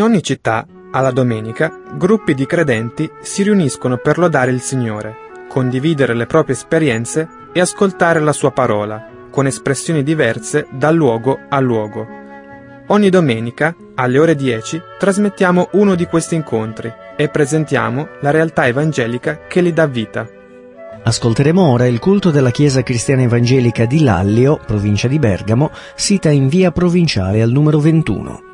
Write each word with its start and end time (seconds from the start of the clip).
In 0.00 0.06
ogni 0.06 0.22
città, 0.22 0.66
alla 0.92 1.10
domenica, 1.10 1.70
gruppi 1.94 2.32
di 2.32 2.46
credenti 2.46 3.06
si 3.20 3.42
riuniscono 3.42 3.98
per 3.98 4.16
lodare 4.16 4.50
il 4.50 4.62
Signore, 4.62 5.14
condividere 5.46 6.14
le 6.14 6.24
proprie 6.24 6.56
esperienze 6.56 7.28
e 7.52 7.60
ascoltare 7.60 8.18
la 8.18 8.32
sua 8.32 8.50
parola, 8.50 9.06
con 9.30 9.44
espressioni 9.44 10.02
diverse 10.02 10.66
da 10.70 10.90
luogo 10.90 11.38
a 11.50 11.60
luogo. 11.60 12.06
Ogni 12.86 13.10
domenica, 13.10 13.76
alle 13.96 14.18
ore 14.18 14.34
10, 14.36 14.80
trasmettiamo 14.98 15.68
uno 15.72 15.94
di 15.94 16.06
questi 16.06 16.34
incontri 16.34 16.90
e 17.14 17.28
presentiamo 17.28 18.08
la 18.22 18.30
realtà 18.30 18.66
evangelica 18.66 19.40
che 19.48 19.60
li 19.60 19.74
dà 19.74 19.84
vita. 19.84 20.26
Ascolteremo 21.02 21.60
ora 21.60 21.86
il 21.86 21.98
culto 21.98 22.30
della 22.30 22.50
Chiesa 22.50 22.82
Cristiana 22.82 23.20
Evangelica 23.20 23.84
di 23.84 24.02
Lallio, 24.02 24.58
provincia 24.64 25.08
di 25.08 25.18
Bergamo, 25.18 25.70
sita 25.94 26.30
in 26.30 26.48
via 26.48 26.70
provinciale 26.70 27.42
al 27.42 27.50
numero 27.50 27.80
21. 27.80 28.48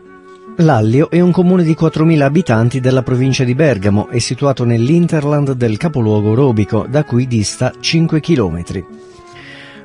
Lallio 0.60 1.10
è 1.10 1.20
un 1.20 1.32
comune 1.32 1.62
di 1.64 1.76
4.000 1.78 2.22
abitanti 2.22 2.80
della 2.80 3.02
provincia 3.02 3.44
di 3.44 3.54
Bergamo 3.54 4.08
e 4.08 4.20
situato 4.20 4.64
nell'interland 4.64 5.52
del 5.52 5.76
capoluogo 5.76 6.32
Robico, 6.32 6.86
da 6.88 7.04
cui 7.04 7.26
dista 7.26 7.74
5 7.78 8.20
km. 8.20 8.62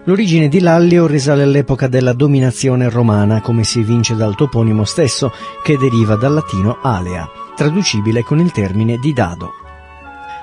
L'origine 0.06 0.48
di 0.48 0.62
Lallio 0.62 1.08
risale 1.08 1.44
all'epoca 1.44 1.88
della 1.88 2.14
dominazione 2.14 2.90
romana, 2.90 3.42
come 3.42 3.66
si 3.66 3.82
evince 3.82 4.16
dal 4.16 4.36
toponimo 4.36 4.86
stesso, 4.86 5.34
che 5.62 5.78
deriva 5.78 6.16
dal 6.16 6.36
latino 6.36 6.78
alea, 6.82 7.30
traducibile 7.54 8.24
con 8.24 8.40
il 8.40 8.54
termine 8.54 8.98
di 8.98 9.12
dado. 9.12 9.71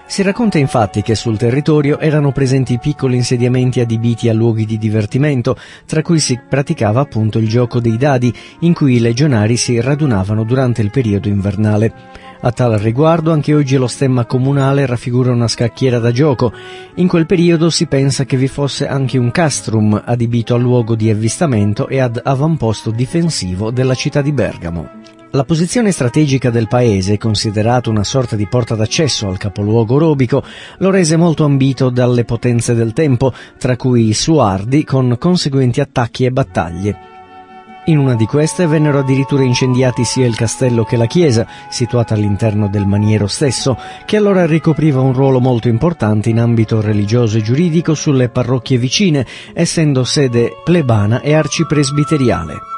Si 0.08 0.22
racconta 0.22 0.56
infatti 0.56 1.02
che 1.02 1.14
sul 1.14 1.36
territorio 1.36 1.98
erano 1.98 2.32
presenti 2.32 2.78
piccoli 2.78 3.16
insediamenti 3.16 3.80
adibiti 3.80 4.30
a 4.30 4.32
luoghi 4.32 4.64
di 4.64 4.78
divertimento, 4.78 5.54
tra 5.84 6.00
cui 6.00 6.18
si 6.18 6.40
praticava 6.48 7.02
appunto 7.02 7.38
il 7.38 7.46
gioco 7.46 7.78
dei 7.78 7.98
dadi, 7.98 8.32
in 8.60 8.72
cui 8.72 8.94
i 8.94 9.00
legionari 9.00 9.58
si 9.58 9.78
radunavano 9.78 10.44
durante 10.44 10.80
il 10.80 10.90
periodo 10.90 11.28
invernale. 11.28 11.92
A 12.40 12.50
tal 12.52 12.78
riguardo 12.78 13.32
anche 13.32 13.52
oggi 13.52 13.76
lo 13.76 13.86
stemma 13.86 14.24
comunale 14.24 14.86
raffigura 14.86 15.30
una 15.30 15.46
scacchiera 15.46 15.98
da 15.98 16.10
gioco. 16.10 16.52
In 16.94 17.06
quel 17.06 17.26
periodo 17.26 17.68
si 17.68 17.86
pensa 17.86 18.24
che 18.24 18.38
vi 18.38 18.48
fosse 18.48 18.88
anche 18.88 19.18
un 19.18 19.30
castrum 19.30 20.02
adibito 20.06 20.54
a 20.54 20.58
luogo 20.58 20.94
di 20.94 21.10
avvistamento 21.10 21.86
e 21.86 21.98
ad 21.98 22.18
avamposto 22.24 22.90
difensivo 22.90 23.70
della 23.70 23.94
città 23.94 24.22
di 24.22 24.32
Bergamo. 24.32 24.97
La 25.32 25.44
posizione 25.44 25.92
strategica 25.92 26.48
del 26.48 26.68
paese, 26.68 27.18
considerato 27.18 27.90
una 27.90 28.02
sorta 28.02 28.34
di 28.34 28.46
porta 28.46 28.74
d'accesso 28.74 29.28
al 29.28 29.36
capoluogo 29.36 29.98
robico, 29.98 30.42
lo 30.78 30.90
rese 30.90 31.16
molto 31.16 31.44
ambito 31.44 31.90
dalle 31.90 32.24
potenze 32.24 32.72
del 32.74 32.94
tempo, 32.94 33.34
tra 33.58 33.76
cui 33.76 34.08
i 34.08 34.14
Suardi, 34.14 34.84
con 34.84 35.16
conseguenti 35.18 35.82
attacchi 35.82 36.24
e 36.24 36.30
battaglie. 36.30 36.98
In 37.88 37.98
una 37.98 38.14
di 38.14 38.24
queste 38.24 38.66
vennero 38.66 39.00
addirittura 39.00 39.42
incendiati 39.42 40.02
sia 40.04 40.26
il 40.26 40.34
castello 40.34 40.84
che 40.84 40.96
la 40.96 41.06
chiesa, 41.06 41.46
situata 41.68 42.14
all'interno 42.14 42.68
del 42.68 42.86
maniero 42.86 43.26
stesso, 43.26 43.76
che 44.06 44.16
allora 44.16 44.46
ricopriva 44.46 45.02
un 45.02 45.12
ruolo 45.12 45.40
molto 45.40 45.68
importante 45.68 46.30
in 46.30 46.38
ambito 46.38 46.80
religioso 46.80 47.36
e 47.36 47.42
giuridico 47.42 47.94
sulle 47.94 48.30
parrocchie 48.30 48.78
vicine, 48.78 49.26
essendo 49.52 50.04
sede 50.04 50.52
plebana 50.64 51.20
e 51.20 51.34
arcipresbiteriale. 51.34 52.76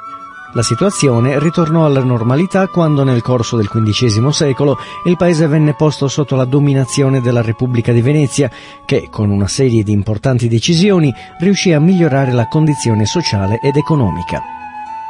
La 0.53 0.63
situazione 0.63 1.39
ritornò 1.39 1.85
alla 1.85 2.03
normalità 2.03 2.67
quando 2.67 3.05
nel 3.05 3.23
corso 3.23 3.57
del 3.57 3.69
XV 3.69 4.31
secolo 4.31 4.79
il 5.05 5.17
paese 5.17 5.47
venne 5.47 5.75
posto 5.75 6.09
sotto 6.09 6.35
la 6.35 6.45
dominazione 6.45 7.21
della 7.21 7.41
Repubblica 7.41 7.93
di 7.93 8.01
Venezia, 8.01 8.51
che 8.85 9.09
con 9.11 9.31
una 9.31 9.47
serie 9.47 9.85
di 9.85 9.93
importanti 9.93 10.49
decisioni 10.49 11.15
riuscì 11.39 11.73
a 11.73 11.79
migliorare 11.79 12.33
la 12.33 12.49
condizione 12.49 13.07
sociale 13.07 13.61
ed 13.63 13.77
economica. 13.77 14.43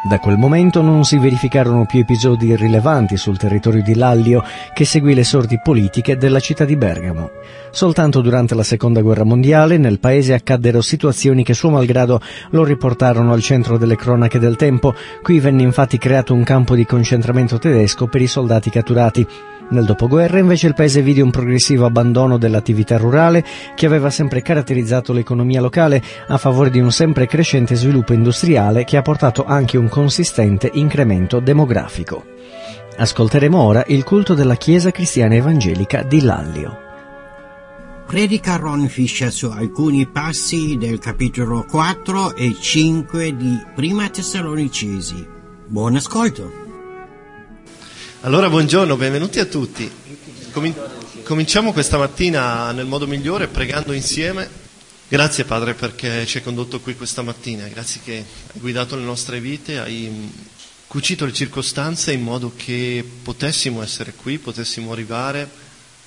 Da 0.02 0.18
quel 0.18 0.38
momento 0.38 0.80
non 0.80 1.04
si 1.04 1.18
verificarono 1.18 1.84
più 1.84 2.00
episodi 2.00 2.56
rilevanti 2.56 3.18
sul 3.18 3.36
territorio 3.36 3.82
di 3.82 3.94
Lallio 3.94 4.42
che 4.72 4.86
seguì 4.86 5.12
le 5.12 5.24
sorti 5.24 5.60
politiche 5.62 6.16
della 6.16 6.40
città 6.40 6.64
di 6.64 6.74
Bergamo. 6.74 7.30
Soltanto 7.70 8.22
durante 8.22 8.54
la 8.54 8.62
seconda 8.62 9.02
guerra 9.02 9.24
mondiale 9.24 9.76
nel 9.76 10.00
paese 10.00 10.32
accaddero 10.32 10.80
situazioni 10.80 11.44
che 11.44 11.52
suo 11.52 11.68
malgrado 11.68 12.18
lo 12.50 12.64
riportarono 12.64 13.34
al 13.34 13.42
centro 13.42 13.76
delle 13.76 13.96
cronache 13.96 14.38
del 14.38 14.56
tempo. 14.56 14.94
Qui 15.22 15.38
venne 15.38 15.62
infatti 15.62 15.98
creato 15.98 16.32
un 16.32 16.44
campo 16.44 16.74
di 16.74 16.86
concentramento 16.86 17.58
tedesco 17.58 18.06
per 18.06 18.22
i 18.22 18.26
soldati 18.26 18.70
catturati. 18.70 19.26
Nel 19.70 19.84
dopoguerra 19.84 20.38
invece 20.38 20.66
il 20.66 20.74
paese 20.74 21.00
vide 21.00 21.20
un 21.20 21.30
progressivo 21.30 21.86
abbandono 21.86 22.38
dell'attività 22.38 22.96
rurale 22.96 23.44
che 23.76 23.86
aveva 23.86 24.10
sempre 24.10 24.42
caratterizzato 24.42 25.12
l'economia 25.12 25.60
locale 25.60 26.02
a 26.26 26.38
favore 26.38 26.70
di 26.70 26.80
un 26.80 26.90
sempre 26.90 27.26
crescente 27.26 27.76
sviluppo 27.76 28.12
industriale 28.12 28.84
che 28.84 28.96
ha 28.96 29.02
portato 29.02 29.44
anche 29.44 29.78
un 29.78 29.88
consistente 29.88 30.70
incremento 30.74 31.38
demografico. 31.38 32.24
Ascolteremo 32.96 33.58
ora 33.58 33.84
il 33.86 34.02
culto 34.02 34.34
della 34.34 34.56
Chiesa 34.56 34.90
Cristiana 34.90 35.36
Evangelica 35.36 36.02
di 36.02 36.20
Lallio. 36.20 36.88
Predica 38.06 38.56
Ron 38.56 38.88
Fischer 38.88 39.30
su 39.30 39.46
alcuni 39.46 40.04
passi 40.08 40.76
del 40.76 40.98
capitolo 40.98 41.64
4 41.64 42.34
e 42.34 42.56
5 42.60 43.36
di 43.36 43.56
Prima 43.72 44.08
Tessalonicesi. 44.08 45.24
Buon 45.68 45.94
ascolto! 45.94 46.69
Allora, 48.22 48.50
buongiorno, 48.50 48.98
benvenuti 48.98 49.38
a 49.38 49.46
tutti. 49.46 49.90
Comin- 50.52 50.74
cominciamo 51.22 51.72
questa 51.72 51.96
mattina 51.96 52.70
nel 52.70 52.84
modo 52.84 53.06
migliore 53.06 53.48
pregando 53.48 53.94
insieme. 53.94 54.46
Grazie 55.08 55.44
Padre 55.44 55.72
perché 55.72 56.26
ci 56.26 56.36
hai 56.36 56.42
condotto 56.42 56.80
qui 56.80 56.96
questa 56.96 57.22
mattina, 57.22 57.66
grazie 57.68 58.02
che 58.04 58.16
hai 58.16 58.60
guidato 58.60 58.94
le 58.94 59.04
nostre 59.04 59.40
vite, 59.40 59.78
hai 59.78 60.30
cucito 60.86 61.24
le 61.24 61.32
circostanze 61.32 62.12
in 62.12 62.20
modo 62.20 62.52
che 62.54 63.02
potessimo 63.22 63.80
essere 63.82 64.12
qui, 64.12 64.36
potessimo 64.36 64.92
arrivare 64.92 65.48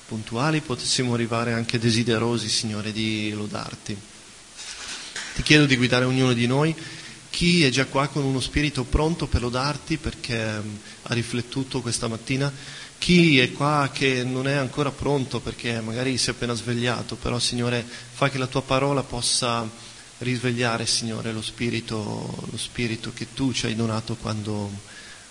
puntuali, 0.06 0.60
potessimo 0.60 1.14
arrivare 1.14 1.52
anche 1.52 1.80
desiderosi, 1.80 2.48
Signore, 2.48 2.92
di 2.92 3.32
lodarti. 3.32 3.98
Ti 5.34 5.42
chiedo 5.42 5.66
di 5.66 5.76
guidare 5.76 6.04
ognuno 6.04 6.32
di 6.32 6.46
noi 6.46 6.76
chi 7.34 7.64
è 7.64 7.68
già 7.68 7.86
qua 7.86 8.06
con 8.06 8.22
uno 8.22 8.38
spirito 8.38 8.84
pronto 8.84 9.26
per 9.26 9.40
lodarti 9.40 9.96
perché 9.96 10.60
um, 10.62 10.78
ha 11.02 11.14
riflettuto 11.14 11.80
questa 11.80 12.06
mattina, 12.06 12.50
chi 12.96 13.40
è 13.40 13.50
qua 13.50 13.90
che 13.92 14.22
non 14.22 14.46
è 14.46 14.52
ancora 14.52 14.92
pronto 14.92 15.40
perché 15.40 15.80
magari 15.80 16.16
si 16.16 16.30
è 16.30 16.32
appena 16.32 16.54
svegliato, 16.54 17.16
però 17.16 17.40
Signore 17.40 17.84
fa 17.84 18.30
che 18.30 18.38
la 18.38 18.46
tua 18.46 18.62
parola 18.62 19.02
possa 19.02 19.68
risvegliare, 20.18 20.86
Signore, 20.86 21.32
lo 21.32 21.42
spirito, 21.42 22.46
lo 22.48 22.56
spirito 22.56 23.12
che 23.12 23.26
tu 23.34 23.52
ci 23.52 23.66
hai 23.66 23.74
donato 23.74 24.14
quando 24.14 24.70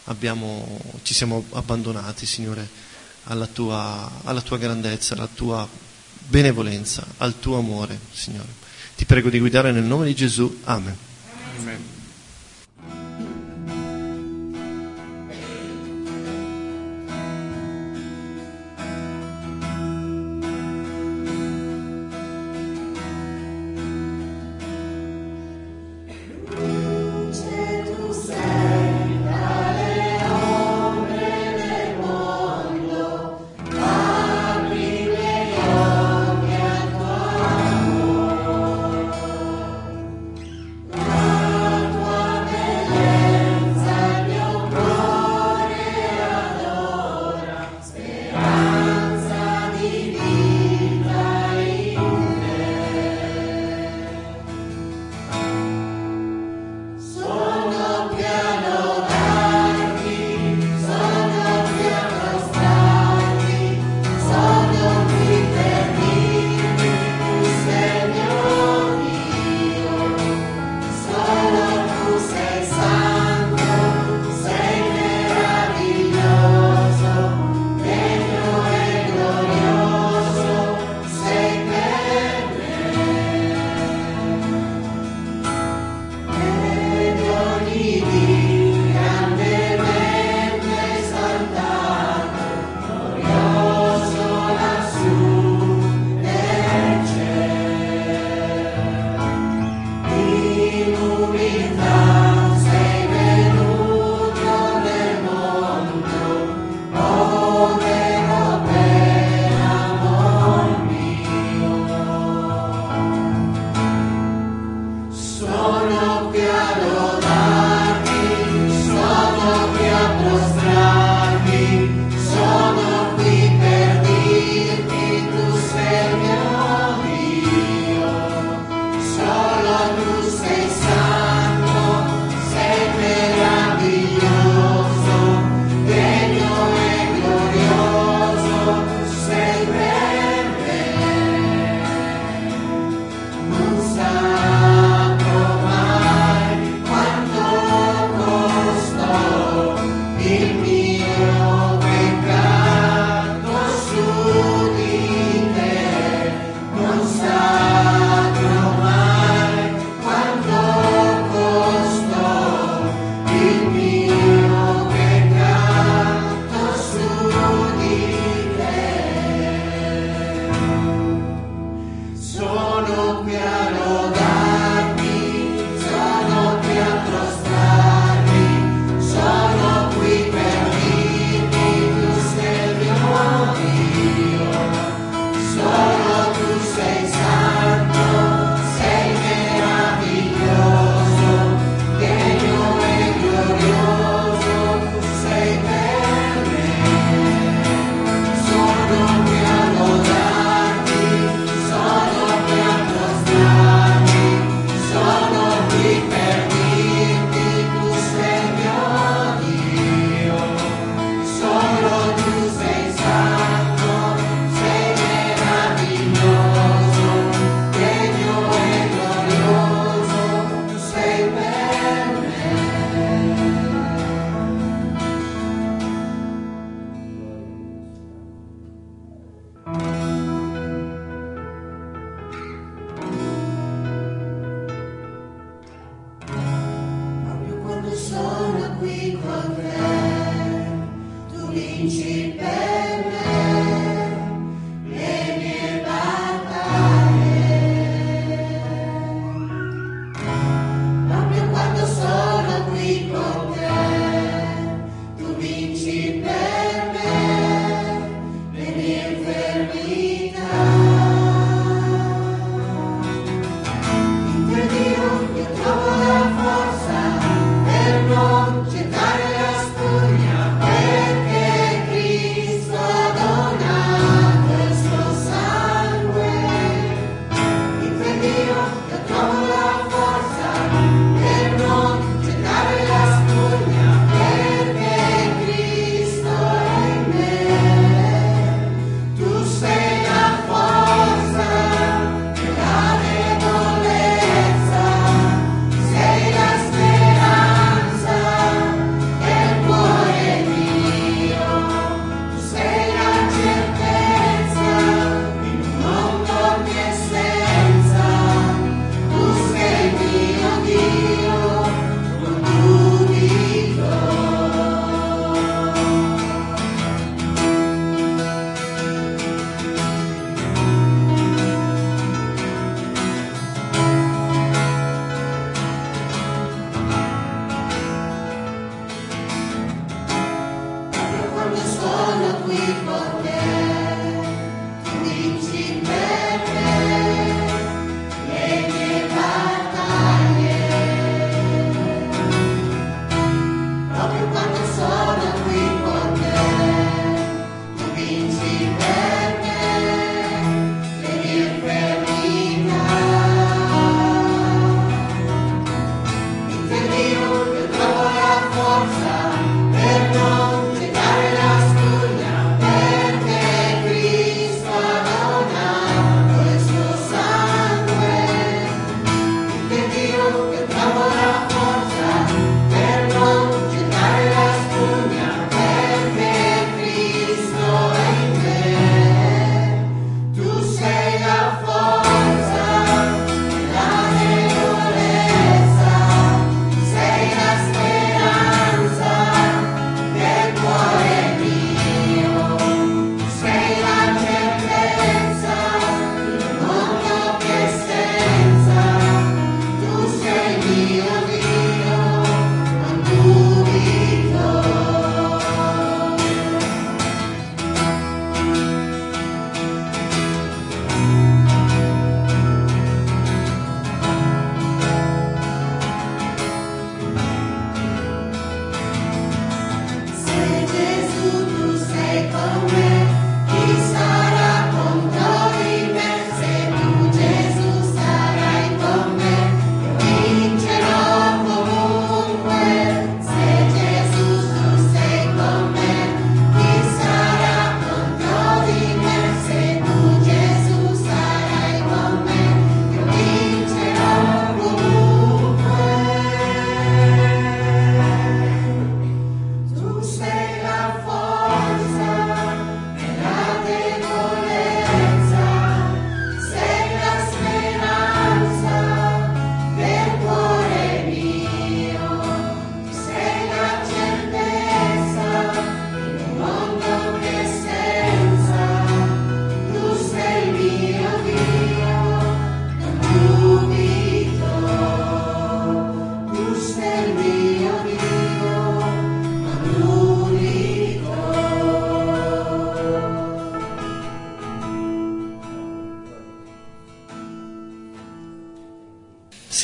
abbiamo, 0.06 0.82
ci 1.04 1.14
siamo 1.14 1.46
abbandonati, 1.54 2.26
Signore, 2.26 2.68
alla 3.24 3.48
tua, 3.48 4.20
alla 4.26 4.42
tua 4.42 4.58
grandezza, 4.58 5.14
alla 5.14 5.30
tua 5.34 5.66
benevolenza, 6.28 7.08
al 7.20 7.40
tuo 7.40 7.58
amore, 7.60 7.98
Signore. 8.12 8.62
Ti 8.98 9.06
prego 9.06 9.30
di 9.30 9.40
guidare 9.40 9.72
nel 9.72 9.84
nome 9.84 10.08
di 10.08 10.14
Gesù. 10.14 10.60
Amen. 10.66 10.98
Amen. 11.60 11.93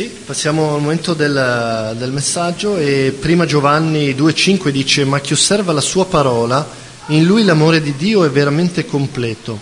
Passiamo 0.08 0.75
al 0.75 0.79
momento 0.79 1.13
del, 1.13 1.94
del, 1.98 2.12
messaggio 2.13 2.77
e 2.77 3.13
prima 3.20 3.46
Giovanni 3.46 4.13
2,5 4.13 4.70
dice 4.70 5.03
ma 5.03 5.20
chi 5.20 5.34
osserva 5.34 5.74
la 5.74 5.82
sua 5.82 6.06
parola, 6.06 6.65
in 7.08 7.25
lui 7.25 7.44
l'amore 7.44 7.82
di 7.82 7.94
Dio 7.98 8.24
è 8.24 8.29
veramente 8.29 8.86
completo. 8.86 9.60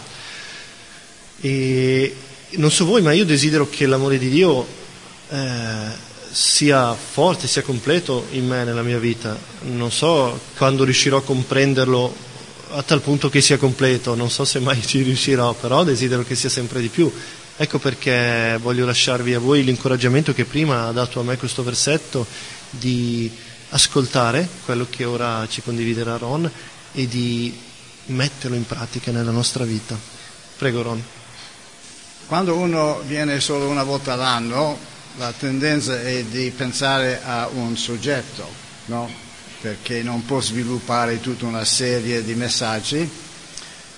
E 1.42 2.16
non 2.52 2.70
so 2.70 2.86
voi, 2.86 3.02
ma 3.02 3.14
io 3.14 3.26
desidero 3.26 3.68
che 3.68 3.88
l'amore 3.88 4.20
di 4.20 4.30
Dio 4.30 4.68
eh, 5.30 5.88
sia 6.30 6.94
forte, 6.94 7.48
sia 7.48 7.64
completo 7.64 8.28
in 8.32 8.46
me, 8.46 8.64
nella 8.64 8.84
mia 8.84 9.00
vita. 9.00 9.36
Non 9.62 9.92
so 9.92 10.40
quando 10.56 10.84
riuscirò 10.84 11.18
a 11.18 11.24
comprenderlo 11.24 12.16
a 12.74 12.84
tal 12.84 13.02
punto 13.02 13.30
che 13.30 13.42
sia 13.42 13.58
completo, 13.58 14.14
non 14.14 14.30
so 14.30 14.46
se 14.46 14.60
mai 14.60 14.82
ci 14.86 15.02
riuscirò, 15.02 15.54
però 15.54 15.84
desidero 15.84 16.24
che 16.24 16.36
sia 16.36 16.50
sempre 16.50 16.80
di 16.80 16.90
più 16.90 17.12
Ecco 17.60 17.80
perché 17.80 18.60
voglio 18.62 18.86
lasciarvi 18.86 19.34
a 19.34 19.40
voi 19.40 19.64
l'incoraggiamento 19.64 20.32
che 20.32 20.46
prima 20.46 20.86
ha 20.86 20.92
dato 20.92 21.20
a 21.20 21.24
me 21.24 21.38
questo 21.38 21.64
versetto 21.64 22.24
di 22.70 23.32
ascoltare 23.70 24.48
quello 24.64 24.86
che 24.88 25.06
ora 25.06 25.48
ci 25.50 25.64
condividerà 25.64 26.18
Ron 26.18 26.50
e 26.94 27.08
di 27.08 27.60
metterlo 28.06 28.56
in 28.56 28.68
pratica 28.68 29.12
nella 29.12 29.32
nostra 29.32 29.64
vita. 29.64 29.98
Prego 30.56 30.84
Ron. 30.84 31.04
Quando 32.28 32.56
uno 32.56 33.02
viene 33.08 33.40
solo 33.40 33.68
una 33.68 33.84
volta 33.84 34.14
all'anno, 34.14 34.78
la 35.18 35.34
tendenza 35.34 36.00
è 36.00 36.26
di 36.26 36.52
pensare 36.56 37.22
a 37.24 37.50
un 37.52 37.76
soggetto, 37.76 38.48
no? 38.86 39.10
perché 39.62 40.04
non 40.04 40.24
può 40.26 40.40
sviluppare 40.40 41.20
tutta 41.20 41.46
una 41.46 41.66
serie 41.66 42.24
di 42.24 42.36
messaggi, 42.36 43.10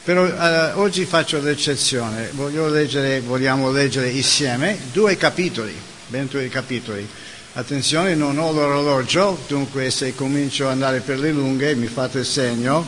però 0.09 0.25
eh, 0.25 0.71
oggi 0.71 1.05
faccio 1.05 1.39
l'eccezione, 1.39 2.31
leggere, 2.33 3.19
vogliamo 3.19 3.69
leggere 3.69 4.09
insieme 4.09 4.75
due 4.91 5.15
capitoli, 5.17 5.79
ben 6.07 6.25
due 6.25 6.49
capitoli. 6.49 7.07
Attenzione, 7.53 8.15
non 8.15 8.39
ho 8.39 8.51
l'orologio, 8.51 9.37
dunque 9.45 9.91
se 9.91 10.15
comincio 10.15 10.65
ad 10.65 10.71
andare 10.71 11.01
per 11.01 11.19
le 11.19 11.31
lunghe 11.31 11.75
mi 11.75 11.85
fate 11.85 12.23
segno. 12.23 12.83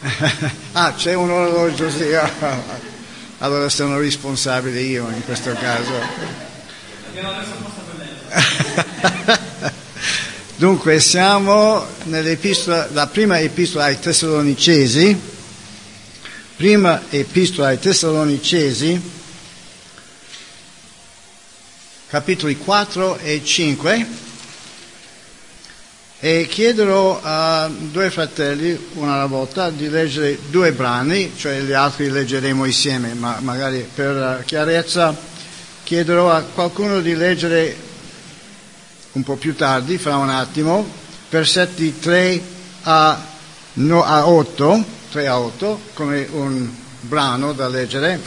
ah, 0.72 0.92
c'è 0.94 1.14
un 1.14 1.30
orologio, 1.30 1.88
sì. 1.88 2.08
allora 3.38 3.68
sono 3.68 3.96
responsabile 3.96 4.80
io 4.80 5.08
in 5.10 5.24
questo 5.24 5.52
caso. 5.52 5.92
Dunque 10.56 10.98
siamo 10.98 11.86
nella 12.06 13.06
prima 13.06 13.38
epistola 13.38 13.84
ai 13.84 14.00
Tessalonicesi, 14.00 15.33
prima 16.56 17.02
epistola 17.10 17.68
ai 17.68 17.78
Tessalonicesi, 17.80 19.00
capitoli 22.06 22.56
4 22.56 23.18
e 23.18 23.42
5, 23.44 24.06
e 26.20 26.46
chiederò 26.48 27.20
a 27.20 27.68
due 27.68 28.08
fratelli, 28.10 28.78
una 28.94 29.14
alla 29.14 29.26
volta, 29.26 29.70
di 29.70 29.90
leggere 29.90 30.38
due 30.48 30.72
brani, 30.72 31.32
cioè 31.36 31.60
gli 31.60 31.72
altri 31.72 32.08
leggeremo 32.08 32.64
insieme, 32.64 33.14
ma 33.14 33.38
magari 33.40 33.86
per 33.92 34.42
chiarezza 34.46 35.14
chiederò 35.82 36.30
a 36.30 36.42
qualcuno 36.42 37.00
di 37.00 37.14
leggere 37.16 37.76
un 39.12 39.22
po' 39.24 39.34
più 39.34 39.56
tardi, 39.56 39.98
fra 39.98 40.16
un 40.16 40.30
attimo, 40.30 40.88
versetti 41.28 41.98
3 41.98 42.40
a, 42.82 43.26
no, 43.74 44.04
a 44.04 44.26
8, 44.28 44.84
3 45.14 45.28
a 45.28 45.38
8, 45.38 45.80
come 45.92 46.26
un 46.32 46.68
brano 47.02 47.52
da 47.52 47.68
leggere, 47.68 48.20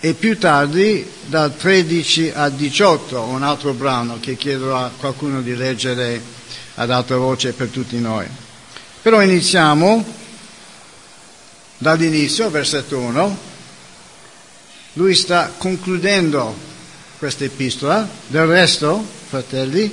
e 0.00 0.14
più 0.14 0.38
tardi 0.38 1.06
dal 1.26 1.54
13 1.54 2.32
a 2.34 2.48
18, 2.48 3.20
un 3.20 3.42
altro 3.42 3.74
brano 3.74 4.16
che 4.18 4.34
chiederò 4.34 4.78
a 4.78 4.90
qualcuno 4.96 5.42
di 5.42 5.54
leggere 5.54 6.22
ad 6.76 6.90
alta 6.90 7.18
voce 7.18 7.52
per 7.52 7.68
tutti 7.68 8.00
noi. 8.00 8.26
Però 9.02 9.20
iniziamo 9.20 10.02
dall'inizio, 11.76 12.48
versetto 12.48 12.96
1. 12.96 13.38
Lui 14.94 15.14
sta 15.14 15.52
concludendo 15.54 16.56
questa 17.18 17.44
epistola, 17.44 18.08
del 18.28 18.46
resto 18.46 19.04
fratelli, 19.28 19.92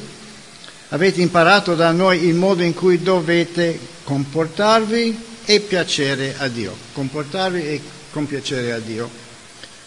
avete 0.88 1.20
imparato 1.20 1.75
da 1.75 1.91
noi 1.91 2.24
il 2.24 2.36
modo 2.36 2.63
in 2.63 2.74
cui 2.74 3.01
dovete 3.01 3.77
comportarvi 4.05 5.34
e 5.45 5.59
piacere 5.61 6.35
a 6.37 6.47
Dio. 6.47 6.75
Comportarvi 6.93 7.61
e 7.61 7.81
compiacere 8.11 8.71
a 8.71 8.79
Dio. 8.79 9.09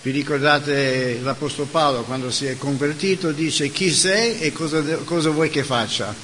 Vi 0.00 0.10
ricordate 0.10 1.18
l'Apostolo 1.22 1.66
Paolo 1.66 2.02
quando 2.02 2.30
si 2.30 2.46
è 2.46 2.56
convertito 2.56 3.32
dice 3.32 3.68
chi 3.70 3.90
sei 3.90 4.38
e 4.38 4.52
cosa, 4.52 4.80
cosa 5.04 5.30
vuoi 5.30 5.50
che 5.50 5.64
faccia? 5.64 6.14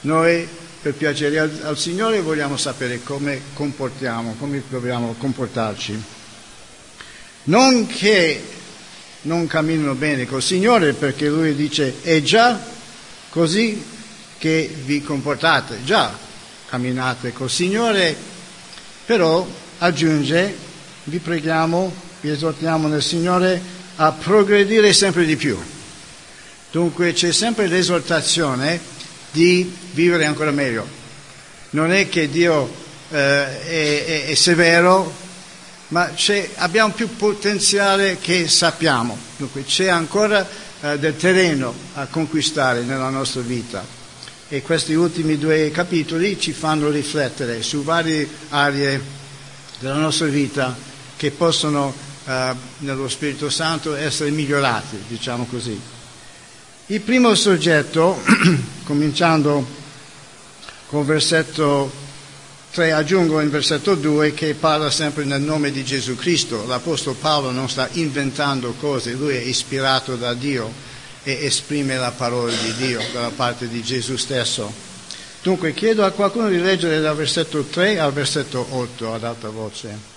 Noi 0.00 0.46
per 0.82 0.94
piacere 0.94 1.38
al, 1.38 1.60
al 1.62 1.78
Signore 1.78 2.20
vogliamo 2.20 2.56
sapere 2.56 3.02
come 3.02 3.40
comportiamo, 3.54 4.34
come 4.38 4.62
dobbiamo 4.68 5.14
comportarci. 5.18 6.02
Non 7.44 7.86
che 7.86 8.42
non 9.22 9.46
camminano 9.46 9.94
bene 9.94 10.26
col 10.26 10.42
Signore 10.42 10.92
perché 10.92 11.28
lui 11.28 11.54
dice 11.54 12.02
è 12.02 12.20
già 12.22 12.60
così 13.30 13.82
che 14.38 14.72
vi 14.84 15.02
comportate, 15.02 15.84
già 15.84 16.16
camminate 16.68 17.32
col 17.32 17.50
Signore, 17.50 18.16
però 19.08 19.48
aggiunge, 19.78 20.54
vi 21.04 21.18
preghiamo, 21.18 21.90
vi 22.20 22.28
esortiamo 22.28 22.88
nel 22.88 23.02
Signore 23.02 23.58
a 23.96 24.12
progredire 24.12 24.92
sempre 24.92 25.24
di 25.24 25.34
più. 25.34 25.58
Dunque 26.70 27.14
c'è 27.14 27.32
sempre 27.32 27.68
l'esortazione 27.68 28.78
di 29.30 29.74
vivere 29.92 30.26
ancora 30.26 30.50
meglio. 30.50 30.86
Non 31.70 31.90
è 31.90 32.10
che 32.10 32.28
Dio 32.28 32.70
eh, 33.08 33.16
è, 33.16 34.04
è, 34.04 34.26
è 34.26 34.34
severo 34.34 35.10
ma 35.88 36.12
abbiamo 36.56 36.92
più 36.92 37.16
potenziale 37.16 38.18
che 38.20 38.46
sappiamo, 38.46 39.16
dunque 39.38 39.64
c'è 39.64 39.86
ancora 39.86 40.46
eh, 40.82 40.98
del 40.98 41.16
terreno 41.16 41.72
a 41.94 42.04
conquistare 42.10 42.82
nella 42.82 43.08
nostra 43.08 43.40
vita 43.40 43.97
e 44.48 44.62
questi 44.62 44.94
ultimi 44.94 45.36
due 45.36 45.70
capitoli 45.70 46.40
ci 46.40 46.52
fanno 46.52 46.88
riflettere 46.88 47.62
su 47.62 47.82
varie 47.82 48.26
aree 48.48 49.00
della 49.78 49.96
nostra 49.96 50.26
vita 50.26 50.74
che 51.16 51.30
possono 51.30 51.94
eh, 52.24 52.54
nello 52.78 53.08
Spirito 53.08 53.50
Santo 53.50 53.94
essere 53.94 54.30
migliorati, 54.30 55.02
diciamo 55.06 55.46
così. 55.46 55.78
Il 56.86 57.00
primo 57.02 57.34
soggetto, 57.34 58.22
cominciando 58.84 59.66
col 60.88 61.04
versetto 61.04 62.06
3 62.70 62.92
aggiungo 62.92 63.40
in 63.40 63.50
versetto 63.50 63.94
2 63.94 64.32
che 64.32 64.54
parla 64.54 64.90
sempre 64.90 65.24
nel 65.24 65.42
nome 65.42 65.70
di 65.70 65.84
Gesù 65.84 66.16
Cristo. 66.16 66.66
L'Apostolo 66.66 67.16
Paolo 67.20 67.50
non 67.50 67.68
sta 67.68 67.88
inventando 67.92 68.74
cose, 68.80 69.12
lui 69.12 69.34
è 69.34 69.40
ispirato 69.40 70.16
da 70.16 70.32
Dio 70.32 70.87
e 71.22 71.44
esprime 71.44 71.96
la 71.96 72.10
parola 72.10 72.52
di 72.52 72.74
Dio 72.74 73.00
dalla 73.12 73.32
parte 73.34 73.68
di 73.68 73.82
Gesù 73.82 74.16
stesso. 74.16 74.72
Dunque 75.42 75.72
chiedo 75.72 76.04
a 76.04 76.10
qualcuno 76.10 76.48
di 76.48 76.60
leggere 76.60 77.00
dal 77.00 77.16
versetto 77.16 77.62
3 77.62 77.98
al 77.98 78.12
versetto 78.12 78.66
8 78.70 79.14
ad 79.14 79.24
alta 79.24 79.48
voce. 79.48 80.16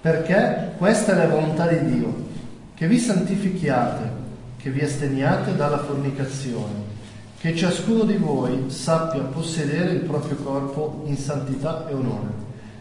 Perché 0.00 0.74
questa 0.76 1.12
è 1.12 1.16
la 1.16 1.26
volontà 1.26 1.66
di 1.66 1.94
Dio, 1.94 2.26
che 2.74 2.86
vi 2.86 2.98
santifichiate, 2.98 4.10
che 4.56 4.70
vi 4.70 4.80
esteniate 4.80 5.56
dalla 5.56 5.82
fornicazione 5.84 6.96
che 7.40 7.54
ciascuno 7.54 8.02
di 8.02 8.16
voi 8.16 8.68
sappia 8.68 9.22
possedere 9.22 9.92
il 9.92 10.00
proprio 10.00 10.36
corpo 10.38 11.04
in 11.06 11.16
santità 11.16 11.86
e 11.88 11.94
onore, 11.94 12.26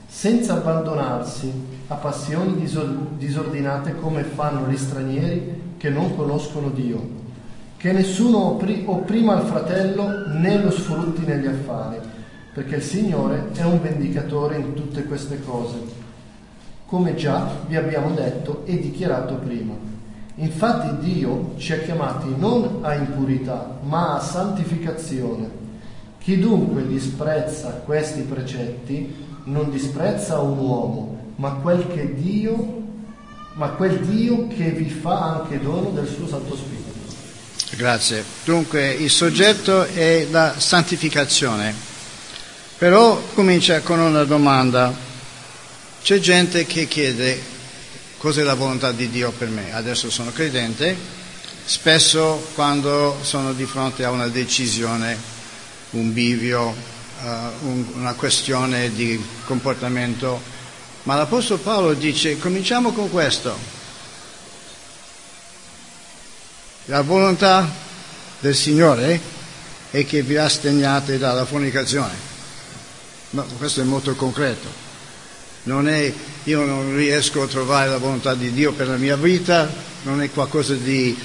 senza 0.07 0.53
abbandonarsi 0.53 1.51
a 1.87 1.95
passioni 1.95 2.65
disordinate 3.17 3.95
come 3.95 4.23
fanno 4.23 4.67
gli 4.67 4.77
stranieri 4.77 5.75
che 5.77 5.89
non 5.89 6.15
conoscono 6.15 6.69
Dio, 6.69 7.25
che 7.77 7.91
nessuno 7.91 8.57
opprima 8.85 9.35
il 9.35 9.45
fratello 9.45 10.27
né 10.33 10.63
lo 10.63 10.71
sfrutti 10.71 11.25
negli 11.25 11.45
affari, 11.45 11.97
perché 12.53 12.77
il 12.77 12.81
Signore 12.81 13.49
è 13.53 13.63
un 13.63 13.81
vendicatore 13.81 14.57
in 14.57 14.73
tutte 14.73 15.03
queste 15.03 15.43
cose, 15.43 15.77
come 16.87 17.13
già 17.13 17.47
vi 17.67 17.75
abbiamo 17.75 18.11
detto 18.11 18.63
e 18.65 18.79
dichiarato 18.79 19.35
prima. 19.35 19.73
Infatti 20.35 20.97
Dio 21.05 21.53
ci 21.57 21.73
ha 21.73 21.79
chiamati 21.79 22.33
non 22.35 22.79
a 22.81 22.93
impurità, 22.93 23.77
ma 23.81 24.15
a 24.15 24.19
santificazione. 24.19 25.65
Chi 26.19 26.39
dunque 26.39 26.87
disprezza 26.87 27.81
questi 27.85 28.21
precetti 28.21 29.25
non 29.47 29.71
disprezza 29.71 30.39
un 30.39 30.57
uomo, 30.57 31.33
ma 31.37 31.51
quel 31.61 31.87
che 31.87 32.13
Dio, 32.15 32.83
ma 33.53 33.69
quel 33.69 33.99
Dio 33.99 34.47
che 34.47 34.71
vi 34.71 34.89
fa 34.89 35.35
anche 35.35 35.59
dono 35.59 35.91
del 35.91 36.07
suo 36.07 36.27
Santo 36.27 36.55
Spirito. 36.55 36.85
Grazie. 37.75 38.23
Dunque 38.43 38.91
il 38.91 39.09
soggetto 39.09 39.83
è 39.83 40.27
la 40.29 40.55
santificazione. 40.57 41.73
Però 42.77 43.21
comincia 43.33 43.81
con 43.81 43.99
una 43.99 44.23
domanda. 44.23 44.93
C'è 46.01 46.19
gente 46.19 46.65
che 46.65 46.87
chiede 46.87 47.41
cos'è 48.17 48.43
la 48.43 48.53
volontà 48.53 48.91
di 48.91 49.09
Dio 49.09 49.31
per 49.31 49.49
me. 49.49 49.73
Adesso 49.73 50.09
sono 50.09 50.31
credente, 50.31 50.95
spesso 51.65 52.47
quando 52.53 53.17
sono 53.21 53.53
di 53.53 53.65
fronte 53.65 54.03
a 54.03 54.11
una 54.11 54.27
decisione, 54.27 55.17
un 55.91 56.13
bivio, 56.13 56.95
una 57.21 58.13
questione 58.13 58.93
di 58.93 59.21
comportamento, 59.45 60.41
ma 61.03 61.15
l'Apostolo 61.15 61.59
Paolo 61.59 61.93
dice 61.93 62.37
cominciamo 62.37 62.91
con 62.91 63.09
questo. 63.09 63.75
La 66.85 67.01
volontà 67.01 67.69
del 68.39 68.55
Signore 68.55 69.19
è 69.91 70.05
che 70.05 70.21
vi 70.21 70.37
asteniate 70.37 71.17
dalla 71.17 71.45
fornicazione. 71.45 72.25
Ma 73.31 73.43
questo 73.57 73.81
è 73.81 73.83
molto 73.83 74.15
concreto 74.15 74.85
non 75.67 75.87
è, 75.87 76.11
io 76.45 76.65
non 76.65 76.95
riesco 76.95 77.43
a 77.43 77.47
trovare 77.47 77.89
la 77.89 77.97
volontà 77.97 78.33
di 78.33 78.51
Dio 78.51 78.71
per 78.71 78.87
la 78.87 78.95
mia 78.95 79.15
vita, 79.15 79.69
non 80.03 80.21
è 80.21 80.31
qualcosa 80.31 80.73
di, 80.73 81.15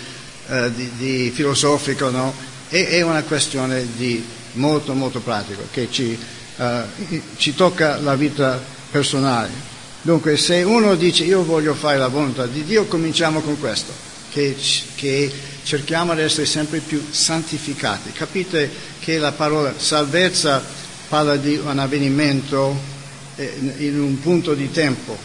uh, 0.48 0.68
di, 0.70 0.90
di 0.96 1.31
filosofico, 1.33 2.11
no? 2.11 2.35
È, 2.68 2.88
è, 2.88 3.00
una 3.02 3.22
questione 3.22 3.87
di 3.96 4.24
molto 4.52 4.94
molto 4.94 5.20
pratico 5.20 5.62
che 5.70 5.88
ci, 5.90 6.18
uh, 6.56 6.64
ci 7.36 7.54
tocca 7.54 7.98
la 7.98 8.14
vita 8.14 8.60
personale. 8.90 9.50
Dunque 10.02 10.36
se 10.36 10.62
uno 10.62 10.94
dice 10.94 11.24
io 11.24 11.44
voglio 11.44 11.74
fare 11.74 11.98
la 11.98 12.08
volontà 12.08 12.46
di 12.46 12.64
Dio, 12.64 12.86
cominciamo 12.86 13.40
con 13.40 13.58
questo. 13.58 14.10
che, 14.32 14.56
che 14.94 15.30
cerchiamo 15.62 16.14
di 16.14 16.22
essere 16.22 16.46
sempre 16.46 16.78
più 16.80 17.04
santificati. 17.10 18.12
Capite 18.12 18.70
che 18.98 19.18
la 19.18 19.32
parola 19.32 19.74
salvezza 19.76 20.64
parla 21.08 21.36
di 21.36 21.60
un 21.62 21.78
avvenimento 21.78 22.74
eh, 23.36 23.54
in 23.78 24.00
un 24.00 24.18
punto 24.20 24.54
di 24.54 24.70
tempo, 24.70 25.16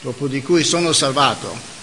dopo 0.00 0.26
di 0.26 0.40
cui 0.40 0.64
sono 0.64 0.92
salvato. 0.92 1.76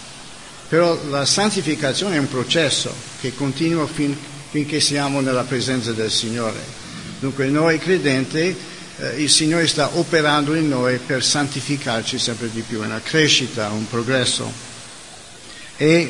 Però 0.68 1.00
la 1.10 1.26
santificazione 1.26 2.16
è 2.16 2.20
un 2.20 2.28
processo 2.28 2.92
che 3.22 3.36
continua 3.36 3.86
fin, 3.86 4.18
finché 4.56 4.80
siamo 4.80 5.20
nella 5.20 5.44
presenza 5.44 5.92
del 5.92 6.10
Signore. 6.10 6.58
Dunque 7.20 7.48
noi 7.48 7.78
credenti, 7.78 8.56
eh, 9.00 9.22
il 9.22 9.30
Signore 9.30 9.68
sta 9.68 9.98
operando 9.98 10.56
in 10.56 10.70
noi 10.70 10.98
per 10.98 11.22
santificarci 11.22 12.18
sempre 12.18 12.50
di 12.50 12.62
più, 12.62 12.82
è 12.82 12.86
una 12.86 13.02
crescita, 13.04 13.68
un 13.72 13.86
progresso. 13.90 14.50
E 15.76 16.10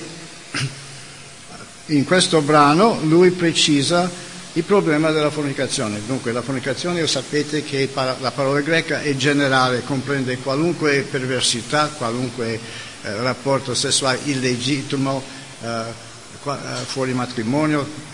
in 1.88 2.06
questo 2.06 2.42
brano 2.42 3.00
lui 3.02 3.32
precisa 3.32 4.08
il 4.54 4.64
problema 4.64 5.10
della 5.10 5.32
fornicazione. 5.32 6.02
Dunque 6.06 6.32
la 6.32 6.44
fornicazione, 6.44 7.08
sapete 7.08 7.64
che 7.64 7.90
la 7.96 8.32
parola 8.32 8.62
greca 8.62 9.02
è 9.02 9.16
generale, 9.16 9.82
comprende 9.84 10.38
qualunque 10.38 11.02
perversità, 11.10 11.88
qualunque 11.88 12.60
eh, 13.02 13.16
rapporto 13.24 13.74
sessuale 13.74 14.20
illegittimo, 14.26 15.24
eh, 15.64 15.68
eh, 15.68 16.86
fuori 16.86 17.12
matrimonio, 17.12 18.14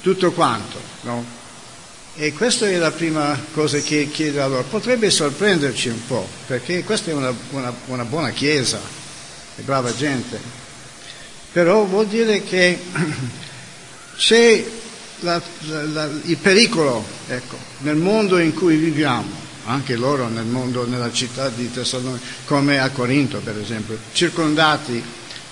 tutto 0.00 0.32
quanto. 0.32 0.78
No? 1.02 1.38
E 2.16 2.32
questa 2.32 2.68
è 2.68 2.76
la 2.76 2.90
prima 2.90 3.38
cosa 3.52 3.78
che 3.78 4.08
chiedo 4.10 4.42
a 4.42 4.46
loro. 4.46 4.64
Potrebbe 4.64 5.10
sorprenderci 5.10 5.88
un 5.88 6.06
po', 6.06 6.28
perché 6.46 6.82
questa 6.84 7.10
è 7.10 7.14
una, 7.14 7.32
una, 7.50 7.72
una 7.86 8.04
buona 8.04 8.30
chiesa, 8.30 8.80
è 9.56 9.60
brava 9.62 9.94
gente. 9.94 10.38
Però 11.52 11.84
vuol 11.84 12.06
dire 12.06 12.42
che 12.42 12.78
c'è 14.16 14.64
la, 15.20 15.40
la, 15.92 16.08
il 16.24 16.36
pericolo 16.36 17.04
ecco, 17.28 17.56
nel 17.78 17.96
mondo 17.96 18.38
in 18.38 18.54
cui 18.54 18.76
viviamo, 18.76 19.28
anche 19.64 19.96
loro 19.96 20.28
nel 20.28 20.44
mondo, 20.44 20.86
nella 20.86 21.12
città 21.12 21.48
di 21.48 21.70
Tessalonica, 21.70 22.24
come 22.44 22.78
a 22.78 22.90
Corinto 22.90 23.38
per 23.38 23.58
esempio, 23.58 23.98
circondati 24.12 25.02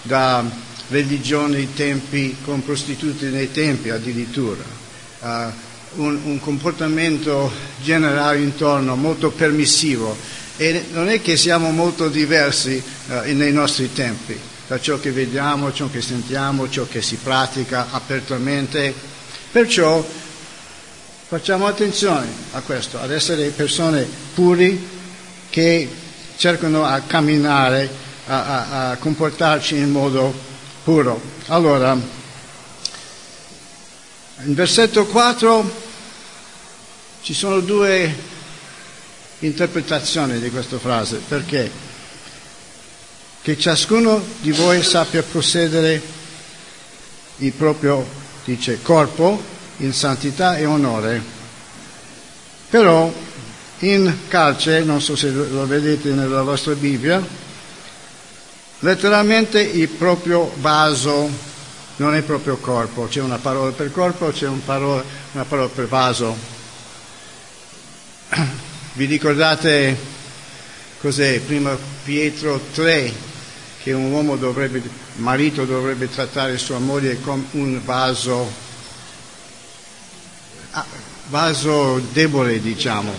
da 0.03 0.45
religioni, 0.89 1.73
tempi, 1.75 2.37
con 2.45 2.65
prostituti 2.65 3.27
nei 3.27 3.51
tempi 3.53 3.91
addirittura, 3.91 4.63
uh, 5.21 5.27
un, 6.01 6.19
un, 6.25 6.41
comportamento 6.41 7.51
generale 7.83 8.39
intorno 8.39 8.95
molto 8.97 9.31
permissivo 9.31 10.17
e 10.57 10.87
non 10.93 11.09
è 11.09 11.21
che 11.21 11.37
siamo 11.37 11.71
molto 11.71 12.09
diversi 12.09 12.83
uh, 13.09 13.35
nei 13.35 13.53
nostri 13.53 13.93
tempi 13.93 14.39
da 14.67 14.79
ciò 14.79 14.99
che 15.01 15.13
vediamo, 15.13 15.73
ciò 15.73 15.89
che 15.91 16.03
sentiamo, 16.03 16.69
ciò 16.69 16.87
che 16.87 17.01
si 17.01 17.17
pratica 17.17 17.87
apertamente. 17.91 18.95
Perciò 19.51 20.07
facciamo 21.27 21.67
attenzione 21.67 22.27
a 22.53 22.61
questo, 22.61 23.01
ad 23.01 23.11
essere 23.11 23.49
persone 23.49 24.07
puri 24.35 24.97
che 25.49 25.89
cercano 26.37 26.85
a 26.85 27.01
camminare, 27.01 27.89
a, 28.27 28.45
a, 28.45 28.91
a 28.91 28.97
comportarci 28.97 29.77
in 29.77 29.91
modo 29.91 30.48
puro. 30.89 31.21
Allora, 31.49 31.93
in 34.45 34.55
versetto 34.55 35.05
4 35.05 35.71
ci 37.21 37.35
sono 37.35 37.61
due 37.61 38.17
interpretazioni 39.41 40.41
di 40.41 40.49
questa 40.49 40.79
frase, 40.79 41.21
perché? 41.29 41.71
Che 43.43 43.59
ciascuno 43.59 44.25
di 44.41 44.51
voi 44.53 44.83
sappia 44.83 45.23
procedere 45.23 46.01
il 47.37 47.53
proprio 47.53 48.07
dice 48.47 48.81
corpo 48.81 49.39
in 49.79 49.93
santità 49.93 50.57
e 50.57 50.65
onore. 50.65 51.23
Però 52.71 53.13
in 53.81 54.21
calce, 54.29 54.85
non 54.85 55.03
so 55.03 55.15
se 55.17 55.29
lo 55.33 55.67
vedete 55.67 56.13
nella 56.13 56.41
vostra 56.41 56.73
Bibbia, 56.73 57.23
letteralmente 58.81 59.61
il 59.61 59.89
proprio 59.89 60.53
vaso 60.57 61.47
non 61.97 62.15
è 62.15 62.23
proprio 62.23 62.59
corpo, 62.59 63.07
c'è 63.07 63.21
una 63.21 63.39
parola 63.39 63.73
per 63.73 63.91
corpo, 63.91 64.31
c'è 64.31 64.47
una 64.47 64.61
parola, 64.65 65.03
una 65.33 65.45
parola 65.45 65.69
per 65.69 65.89
vaso. 65.89 66.37
Vi 68.93 69.05
ricordate 69.05 69.97
cos'è? 71.01 71.41
Prima 71.41 71.77
Pietro 72.05 72.61
3, 72.73 73.13
che 73.83 73.93
un 73.93 74.13
uomo 74.13 74.37
dovrebbe, 74.37 74.81
marito 75.17 75.65
dovrebbe 75.65 76.09
trattare 76.09 76.57
sua 76.57 76.79
moglie 76.79 77.21
come 77.21 77.47
un 77.53 77.81
vaso, 77.85 78.49
ah, 80.71 80.87
vaso 81.29 82.01
debole, 82.13 82.61
diciamo, 82.61 83.13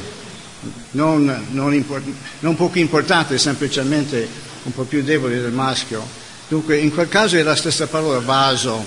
non, 0.91 1.47
non, 1.51 1.73
import, 1.73 2.05
non 2.39 2.55
poco 2.55 2.79
importante, 2.79 3.37
semplicemente 3.37 4.47
un 4.69 4.73
po' 4.73 4.83
più 4.83 5.03
debole 5.03 5.41
del 5.41 5.51
maschio. 5.51 6.05
Dunque, 6.47 6.77
in 6.77 6.93
quel 6.93 7.09
caso 7.09 7.35
è 7.35 7.41
la 7.41 7.55
stessa 7.55 7.87
parola 7.87 8.19
vaso. 8.19 8.83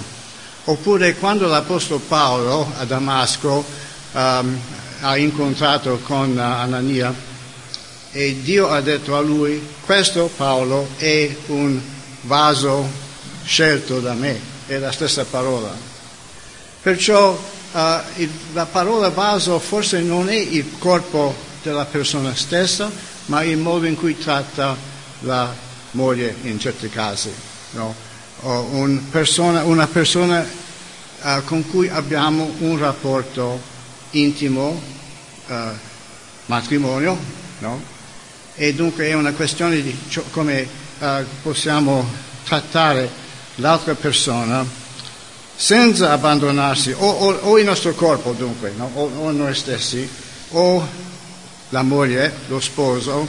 Oppure 0.64 1.16
quando 1.16 1.48
l'Apostolo 1.48 2.00
Paolo 2.06 2.72
a 2.78 2.84
Damasco 2.84 3.64
um, 4.12 4.60
ha 5.00 5.16
incontrato 5.16 5.98
con 6.04 6.38
Anania, 6.38 7.12
e 8.12 8.42
Dio 8.42 8.68
ha 8.68 8.80
detto 8.80 9.16
a 9.16 9.20
lui, 9.20 9.60
questo 9.84 10.30
Paolo 10.36 10.86
è 10.98 11.34
un 11.46 11.80
vaso 12.22 12.88
scelto 13.44 13.98
da 13.98 14.12
me, 14.12 14.38
è 14.66 14.78
la 14.78 14.92
stessa 14.92 15.24
parola. 15.24 15.74
Perciò 16.80 17.30
uh, 17.32 17.78
il, 18.16 18.30
la 18.52 18.66
parola 18.66 19.08
vaso 19.08 19.58
forse 19.58 20.00
non 20.00 20.28
è 20.28 20.36
il 20.36 20.78
corpo 20.78 21.34
della 21.62 21.86
persona 21.86 22.34
stessa, 22.36 22.88
ma 23.26 23.42
il 23.42 23.56
modo 23.56 23.86
in 23.86 23.96
cui 23.96 24.16
tratta 24.16 24.76
la 25.20 25.70
moglie 25.92 26.34
in 26.42 26.58
certi 26.58 26.88
casi. 26.88 27.32
No? 27.72 27.94
Un 28.40 29.08
persona, 29.10 29.62
una 29.64 29.86
persona 29.86 30.44
uh, 31.22 31.44
con 31.44 31.68
cui 31.70 31.88
abbiamo 31.88 32.54
un 32.58 32.78
rapporto 32.78 33.60
intimo, 34.10 34.80
uh, 35.46 35.54
matrimonio, 36.46 37.16
no? 37.60 37.80
e 38.54 38.74
dunque 38.74 39.06
è 39.06 39.14
una 39.14 39.32
questione 39.32 39.80
di 39.80 39.96
come 40.30 40.66
uh, 40.98 41.06
possiamo 41.42 42.06
trattare 42.44 43.08
l'altra 43.56 43.94
persona 43.94 44.64
senza 45.54 46.10
abbandonarsi 46.10 46.92
o, 46.92 47.08
o, 47.08 47.32
o 47.32 47.58
il 47.58 47.64
nostro 47.64 47.94
corpo 47.94 48.32
dunque, 48.32 48.72
no? 48.76 48.90
o, 48.94 49.10
o 49.18 49.30
noi 49.30 49.54
stessi, 49.54 50.08
o 50.50 50.86
la 51.68 51.82
moglie, 51.82 52.32
lo 52.48 52.60
sposo, 52.60 53.26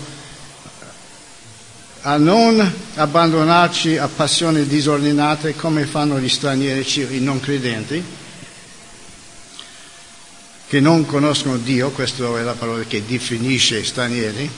a 2.05 2.17
non 2.17 2.73
abbandonarci 2.95 3.97
a 3.97 4.09
passioni 4.09 4.67
disordinate 4.67 5.55
come 5.55 5.85
fanno 5.85 6.19
gli 6.19 6.27
stranieri, 6.27 6.85
i 7.15 7.19
non 7.21 7.39
credenti, 7.39 8.03
che 10.67 10.79
non 10.81 11.05
conoscono 11.05 11.57
Dio, 11.57 11.91
questa 11.91 12.25
è 12.37 12.41
la 12.41 12.53
parola 12.53 12.83
che 12.83 13.05
definisce 13.05 13.85
stranieri, 13.85 14.49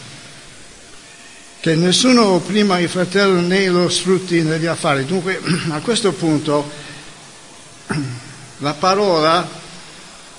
che 1.60 1.76
nessuno 1.76 2.26
opprima 2.26 2.80
il 2.80 2.90
fratello 2.90 3.40
né 3.40 3.68
lo 3.68 3.90
sfrutti 3.90 4.42
negli 4.42 4.66
affari. 4.66 5.06
Dunque, 5.06 5.40
a 5.70 5.80
questo 5.82 6.14
punto, 6.14 6.68
la 8.58 8.74
parola 8.74 9.48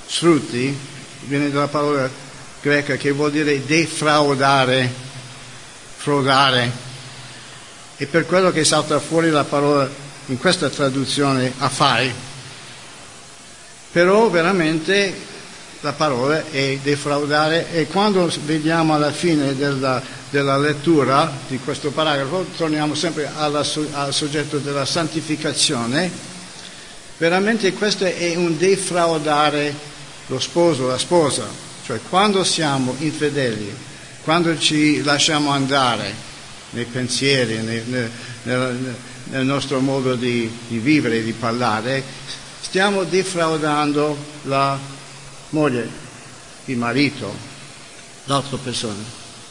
sfrutti 0.06 0.76
viene 1.26 1.50
dalla 1.50 1.68
parola 1.68 2.10
greca 2.60 2.96
che 2.96 3.12
vuol 3.12 3.30
dire 3.30 3.64
defraudare, 3.64 4.92
fraudare. 5.98 6.85
E 7.96 8.06
per 8.06 8.26
quello 8.26 8.50
che 8.52 8.64
salta 8.64 9.00
fuori 9.00 9.30
la 9.30 9.44
parola 9.44 9.88
in 10.26 10.38
questa 10.38 10.68
traduzione 10.68 11.52
affari. 11.58 12.12
Però 13.92 14.28
veramente 14.28 15.14
la 15.80 15.92
parola 15.92 16.44
è 16.50 16.78
defraudare 16.82 17.72
e 17.72 17.86
quando 17.86 18.30
vediamo 18.44 18.94
alla 18.94 19.12
fine 19.12 19.54
della 19.54 20.02
della 20.30 20.58
lettura 20.58 21.32
di 21.46 21.58
questo 21.58 21.90
paragrafo, 21.90 22.46
torniamo 22.56 22.94
sempre 22.94 23.30
alla, 23.36 23.64
al 23.92 24.12
soggetto 24.12 24.58
della 24.58 24.84
santificazione, 24.84 26.10
veramente 27.16 27.72
questo 27.72 28.04
è 28.04 28.34
un 28.34 28.58
defraudare 28.58 29.74
lo 30.26 30.40
sposo, 30.40 30.88
la 30.88 30.98
sposa, 30.98 31.46
cioè 31.84 32.00
quando 32.08 32.42
siamo 32.42 32.94
infedeli, 32.98 33.74
quando 34.24 34.58
ci 34.58 35.02
lasciamo 35.02 35.50
andare 35.50 36.34
nei 36.76 36.84
pensieri, 36.84 37.56
nei, 37.62 37.82
nel, 37.86 38.94
nel, 39.24 39.44
nostro 39.46 39.80
modo 39.80 40.14
di, 40.14 40.50
di 40.68 40.76
vivere, 40.76 41.24
di 41.24 41.32
parlare, 41.32 42.02
stiamo 42.60 43.04
defraudando 43.04 44.14
la 44.42 44.78
moglie, 45.50 45.88
il 46.66 46.76
marito, 46.76 47.34
l'altra 48.24 48.58
persona. 48.58 49.02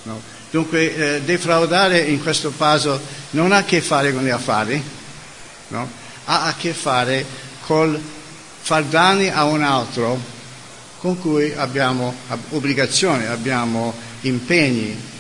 No? 0.04 0.22
Dunque 0.52 1.16
eh, 1.16 1.22
defraudare 1.24 1.98
in 1.98 2.22
questo 2.22 2.54
caso 2.56 3.02
non 3.32 3.52
ha 3.52 3.58
a 3.58 3.64
che 3.64 3.82
fare 3.82 4.14
con 4.14 4.24
gli 4.24 4.30
affari, 4.30 4.82
no? 5.70 5.90
ha 6.26 6.44
a 6.44 6.56
che 6.56 6.74
fare 6.74 7.26
col 7.66 8.00
far 8.62 8.84
danni 8.84 9.30
a 9.30 9.46
un 9.46 9.64
altro 9.64 10.34
con 11.00 11.20
cui 11.20 11.54
abbiamo 11.54 12.14
obbligazioni, 12.50 13.26
abbiamo 13.26 13.94
impegni, 14.22 15.14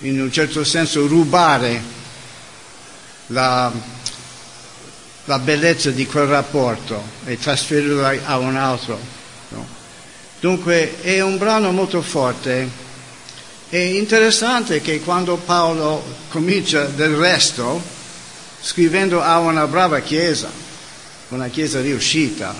in 0.00 0.20
un 0.20 0.30
certo 0.30 0.62
senso 0.62 1.06
rubare 1.06 1.80
la, 3.28 3.72
la 5.24 5.38
bellezza 5.38 5.90
di 5.90 6.06
quel 6.06 6.26
rapporto 6.26 7.02
e 7.24 7.38
trasferirla 7.38 8.24
a 8.24 8.38
un 8.38 8.56
altro. 8.56 8.98
No? 9.50 9.66
Dunque 10.40 11.00
è 11.00 11.20
un 11.20 11.38
brano 11.38 11.70
molto 11.72 12.02
forte. 12.02 12.84
È 13.68 13.76
interessante 13.76 14.80
che 14.80 15.00
quando 15.00 15.36
Paolo 15.36 16.04
comincia 16.28 16.84
del 16.84 17.16
resto, 17.16 17.82
scrivendo 18.60 19.22
a 19.22 19.38
una 19.38 19.66
brava 19.66 20.00
chiesa, 20.00 20.50
una 21.28 21.48
chiesa 21.48 21.80
riuscita, 21.80 22.54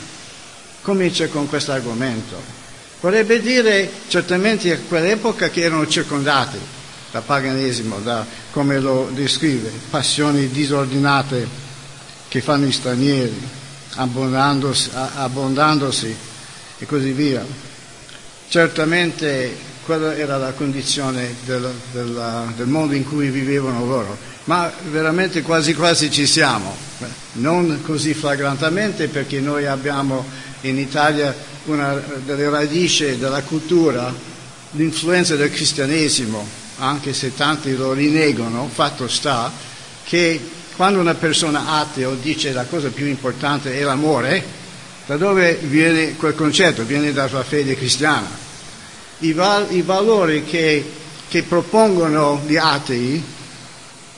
comincia 0.80 1.28
con 1.28 1.48
questo 1.48 1.72
argomento. 1.72 2.54
Vorrebbe 3.00 3.40
dire 3.40 3.88
certamente 4.08 4.72
a 4.72 4.78
quell'epoca 4.78 5.50
che 5.50 5.60
erano 5.60 5.86
circondati 5.86 6.58
da 7.16 7.22
paganesimo, 7.22 8.00
da, 8.00 8.26
come 8.50 8.78
lo 8.78 9.08
descrive, 9.14 9.72
passioni 9.88 10.48
disordinate 10.50 11.48
che 12.28 12.42
fanno 12.42 12.66
gli 12.66 12.72
stranieri, 12.72 13.40
abbondandosi, 13.94 14.90
abbondandosi 14.92 16.14
e 16.78 16.86
così 16.86 17.12
via. 17.12 17.44
Certamente 18.48 19.56
quella 19.86 20.14
era 20.14 20.36
la 20.36 20.52
condizione 20.52 21.34
del, 21.46 21.72
del, 21.92 22.52
del 22.54 22.66
mondo 22.66 22.94
in 22.94 23.04
cui 23.04 23.30
vivevano 23.30 23.86
loro, 23.86 24.18
ma 24.44 24.70
veramente 24.90 25.40
quasi 25.40 25.74
quasi 25.74 26.10
ci 26.10 26.26
siamo, 26.26 26.76
non 27.34 27.80
così 27.82 28.12
flagrantemente 28.12 29.08
perché 29.08 29.40
noi 29.40 29.64
abbiamo 29.66 30.22
in 30.62 30.78
Italia 30.78 31.34
una 31.64 31.94
delle 32.24 32.50
radici 32.50 33.16
della 33.16 33.42
cultura, 33.42 34.12
l'influenza 34.72 35.34
del 35.34 35.50
cristianesimo, 35.50 36.65
anche 36.78 37.12
se 37.12 37.34
tanti 37.34 37.74
lo 37.74 37.92
rinnegano, 37.92 38.68
fatto 38.72 39.08
sta 39.08 39.52
che 40.04 40.40
quando 40.76 41.00
una 41.00 41.14
persona 41.14 41.80
atea 41.80 42.10
dice 42.20 42.52
la 42.52 42.64
cosa 42.64 42.88
più 42.88 43.06
importante 43.06 43.78
è 43.78 43.82
l'amore, 43.82 44.44
da 45.06 45.16
dove 45.16 45.54
viene 45.54 46.16
quel 46.16 46.34
concetto? 46.34 46.84
Viene 46.84 47.12
dalla 47.12 47.42
fede 47.42 47.76
cristiana. 47.76 48.28
I, 49.20 49.32
val- 49.32 49.68
i 49.70 49.82
valori 49.82 50.44
che, 50.44 50.84
che, 51.28 51.42
propongono 51.44 52.42
gli 52.46 52.56
atei 52.56 53.22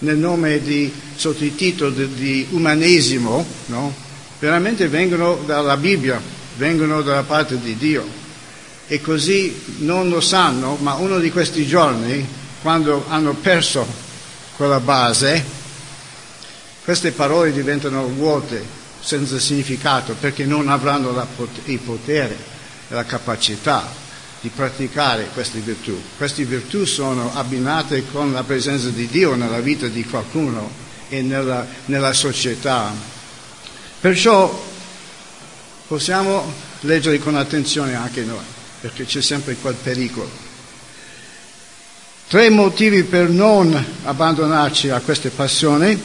nel 0.01 0.17
nome 0.17 0.61
di, 0.61 0.93
sotto 1.15 1.45
il 1.45 1.55
titolo 1.55 1.91
di, 1.91 2.15
di 2.15 2.47
umanesimo, 2.51 3.47
no? 3.67 3.95
veramente 4.41 4.89
vengono 4.89 5.41
dalla 5.47 5.77
Bibbia, 5.77 6.21
vengono 6.57 7.03
dalla 7.03 7.23
parte 7.23 7.61
di 7.61 7.77
Dio. 7.77 8.27
E 8.89 9.01
così 9.01 9.55
non 9.79 10.09
lo 10.09 10.21
sanno, 10.21 10.77
ma 10.81 10.95
uno 10.95 11.19
di 11.19 11.31
questi 11.31 11.67
giorni, 11.67 12.27
quando 12.63 13.05
hanno 13.09 13.35
perso 13.35 13.87
quella 14.57 14.81
base, 14.81 15.45
queste 16.85 17.13
parole 17.13 17.53
diventano 17.53 18.07
vuote, 18.07 18.77
senza 19.01 19.39
significato, 19.39 20.15
perché 20.19 20.45
non 20.45 20.69
avranno 20.69 21.13
pot- 21.37 21.61
il 21.65 21.79
potere 21.79 22.37
e 22.89 22.95
la 22.95 23.05
capacità 23.05 24.07
di 24.41 24.49
praticare 24.49 25.29
queste 25.33 25.61
virtù. 25.61 26.01
Queste 26.17 26.45
virtù 26.45 26.85
sono 26.85 27.33
abbinate 27.35 28.05
con 28.11 28.33
la 28.33 28.43
presenza 28.43 28.89
di 28.89 29.07
Dio 29.07 29.35
nella 29.35 29.61
vita 29.61 29.87
di 29.87 30.05
qualcuno 30.05 30.71
e 31.09 31.23
nella, 31.23 31.67
nella 31.87 32.13
società. 32.13 32.93
Perciò 34.01 34.67
possiamo 35.87 36.53
leggere 36.81 37.19
con 37.19 37.37
attenzione 37.37 37.95
anche 37.95 38.23
noi, 38.23 38.45
perché 38.81 39.05
c'è 39.05 39.21
sempre 39.21 39.57
quel 39.57 39.75
pericolo. 39.75 40.48
Tre 42.29 42.51
motivi 42.51 43.05
per 43.05 43.31
non 43.31 43.73
abbandonarci 44.05 44.91
a 44.91 45.01
queste 45.01 45.31
passioni 45.31 45.99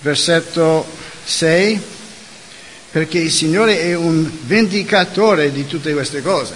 versetto 0.00 0.86
6, 1.24 1.80
perché 2.90 3.18
il 3.18 3.30
Signore 3.30 3.80
è 3.80 3.94
un 3.94 4.30
vendicatore 4.42 5.50
di 5.50 5.66
tutte 5.66 5.94
queste 5.94 6.20
cose. 6.20 6.54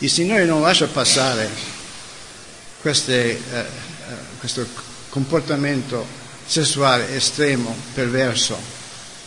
Il 0.00 0.10
Signore 0.10 0.44
non 0.44 0.60
lascia 0.60 0.88
passare 0.88 1.48
queste, 2.82 3.30
eh, 3.30 3.58
eh, 3.58 3.64
questo 4.40 4.66
comportamento 5.08 6.04
sessuale 6.44 7.14
estremo, 7.14 7.74
perverso, 7.94 8.58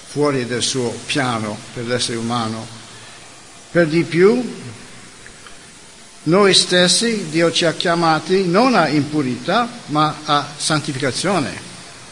fuori 0.09 0.45
del 0.45 0.61
suo 0.61 0.95
piano 1.07 1.57
per 1.73 1.87
l'essere 1.87 2.19
umano. 2.19 2.67
Per 3.71 3.87
di 3.87 4.03
più, 4.03 4.43
noi 6.25 6.55
stessi, 6.55 7.27
Dio 7.29 7.51
ci 7.51 7.65
ha 7.65 7.73
chiamati 7.73 8.47
non 8.47 8.73
a 8.73 8.87
impurità, 8.87 9.69
ma 9.87 10.21
a 10.23 10.47
santificazione. 10.57 11.53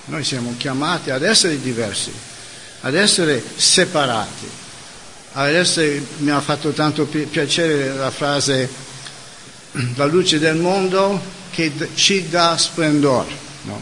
Noi 0.06 0.24
siamo 0.24 0.54
chiamati 0.58 1.10
ad 1.10 1.24
essere 1.24 1.60
diversi, 1.60 2.12
ad 2.82 2.94
essere 2.94 3.44
separati. 3.56 4.62
Ad 5.32 5.50
essere, 5.50 6.06
mi 6.18 6.30
ha 6.30 6.40
fatto 6.42 6.72
tanto 6.72 7.06
piacere 7.06 7.92
la 7.96 8.12
frase 8.12 8.70
la 9.96 10.06
luce 10.06 10.38
del 10.38 10.58
mondo 10.58 11.20
che 11.50 11.72
ci 11.96 12.30
dà 12.30 12.56
splendore, 12.56 13.32
no? 13.64 13.82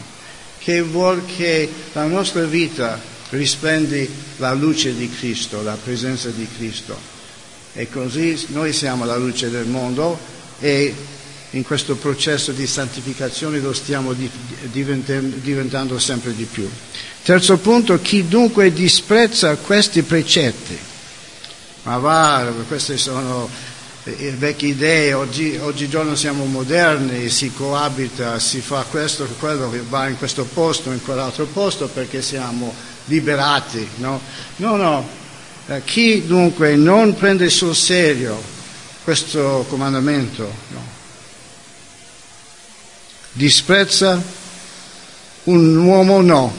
che 0.58 0.80
vuol 0.80 1.26
che 1.26 1.70
la 1.92 2.04
nostra 2.04 2.44
vita 2.44 2.98
rispendi 3.30 4.08
la 4.36 4.54
luce 4.54 4.94
di 4.94 5.10
Cristo, 5.10 5.62
la 5.62 5.76
presenza 5.82 6.30
di 6.30 6.48
Cristo. 6.56 7.11
E 7.74 7.88
così 7.88 8.46
noi 8.48 8.72
siamo 8.72 9.04
la 9.04 9.16
luce 9.16 9.48
del 9.48 9.66
mondo 9.66 10.18
e 10.60 10.94
in 11.50 11.64
questo 11.64 11.96
processo 11.96 12.52
di 12.52 12.66
santificazione 12.66 13.58
lo 13.60 13.72
stiamo 13.72 14.14
diventando 14.14 15.98
sempre 15.98 16.34
di 16.34 16.44
più. 16.44 16.68
Terzo 17.22 17.58
punto, 17.58 18.00
chi 18.00 18.26
dunque 18.26 18.72
disprezza 18.72 19.56
questi 19.56 20.02
precetti, 20.02 20.78
ma 21.84 21.98
va, 21.98 22.52
queste 22.66 22.96
sono 22.96 23.48
eh, 24.04 24.34
vecchie 24.36 24.70
idee, 24.70 25.12
oggi, 25.12 25.58
oggigiorno 25.60 26.16
siamo 26.16 26.44
moderni, 26.46 27.28
si 27.28 27.52
coabita, 27.52 28.38
si 28.38 28.60
fa 28.60 28.84
questo, 28.88 29.26
quello, 29.38 29.72
va 29.88 30.08
in 30.08 30.16
questo 30.16 30.44
posto, 30.44 30.90
in 30.90 31.02
quell'altro 31.02 31.44
posto 31.46 31.86
perché 31.88 32.22
siamo 32.22 32.74
liberati, 33.06 33.86
no? 33.96 34.20
No, 34.56 34.76
no, 34.76 35.08
eh, 35.76 35.82
chi 35.84 36.26
dunque 36.26 36.76
non 36.76 37.14
prende 37.14 37.48
sul 37.48 37.74
serio 37.74 38.40
questo 39.04 39.64
comandamento, 39.68 40.52
no? 40.68 40.84
disprezza 43.32 44.22
un 45.44 45.76
uomo 45.76 46.20
no, 46.20 46.54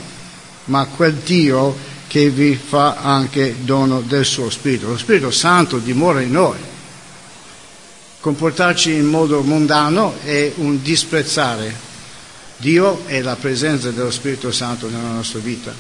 ma 0.66 0.86
quel 0.86 1.14
Dio 1.14 1.92
che 2.08 2.30
vi 2.30 2.56
fa 2.56 2.98
anche 2.98 3.56
dono 3.62 4.02
del 4.02 4.26
suo 4.26 4.50
Spirito. 4.50 4.88
Lo 4.88 4.98
Spirito 4.98 5.32
Santo 5.32 5.78
dimora 5.78 6.22
in 6.22 6.32
noi. 6.32 6.58
Comportarci 8.20 8.92
in 8.94 9.06
modo 9.06 9.42
mondano 9.42 10.16
è 10.24 10.52
un 10.56 10.82
disprezzare 10.82 11.92
Dio 12.58 13.04
e 13.08 13.22
la 13.22 13.36
presenza 13.36 13.92
dello 13.92 14.12
Spirito 14.12 14.52
Santo 14.52 14.90
nella 14.90 15.12
nostra 15.12 15.40
vita. 15.40 15.74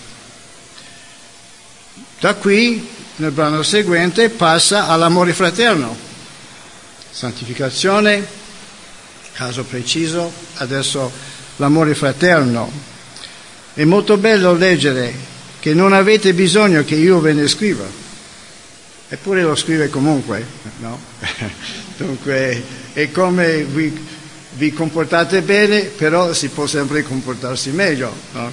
Da 2.19 2.35
qui, 2.35 2.87
nel 3.17 3.31
brano 3.31 3.63
seguente, 3.63 4.29
passa 4.29 4.87
all'amore 4.87 5.33
fraterno, 5.33 5.95
santificazione, 7.09 8.25
caso 9.33 9.63
preciso, 9.63 10.31
adesso 10.55 11.11
l'amore 11.57 11.95
fraterno. 11.95 12.71
È 13.73 13.83
molto 13.83 14.17
bello 14.17 14.53
leggere 14.53 15.13
che 15.59 15.73
non 15.73 15.93
avete 15.93 16.33
bisogno 16.33 16.83
che 16.83 16.95
io 16.95 17.19
ve 17.19 17.33
ne 17.33 17.47
scriva, 17.47 17.85
eppure 19.07 19.41
lo 19.41 19.55
scrive 19.55 19.89
comunque, 19.89 20.45
no? 20.79 20.99
Dunque 21.97 22.63
è 22.93 23.11
come 23.11 23.63
vi, 23.63 24.05
vi, 24.53 24.73
comportate 24.73 25.41
bene, 25.41 25.81
però 25.81 26.33
si 26.33 26.49
può 26.49 26.65
sempre 26.65 27.03
comportarsi 27.03 27.69
meglio. 27.69 28.13
No? 28.33 28.51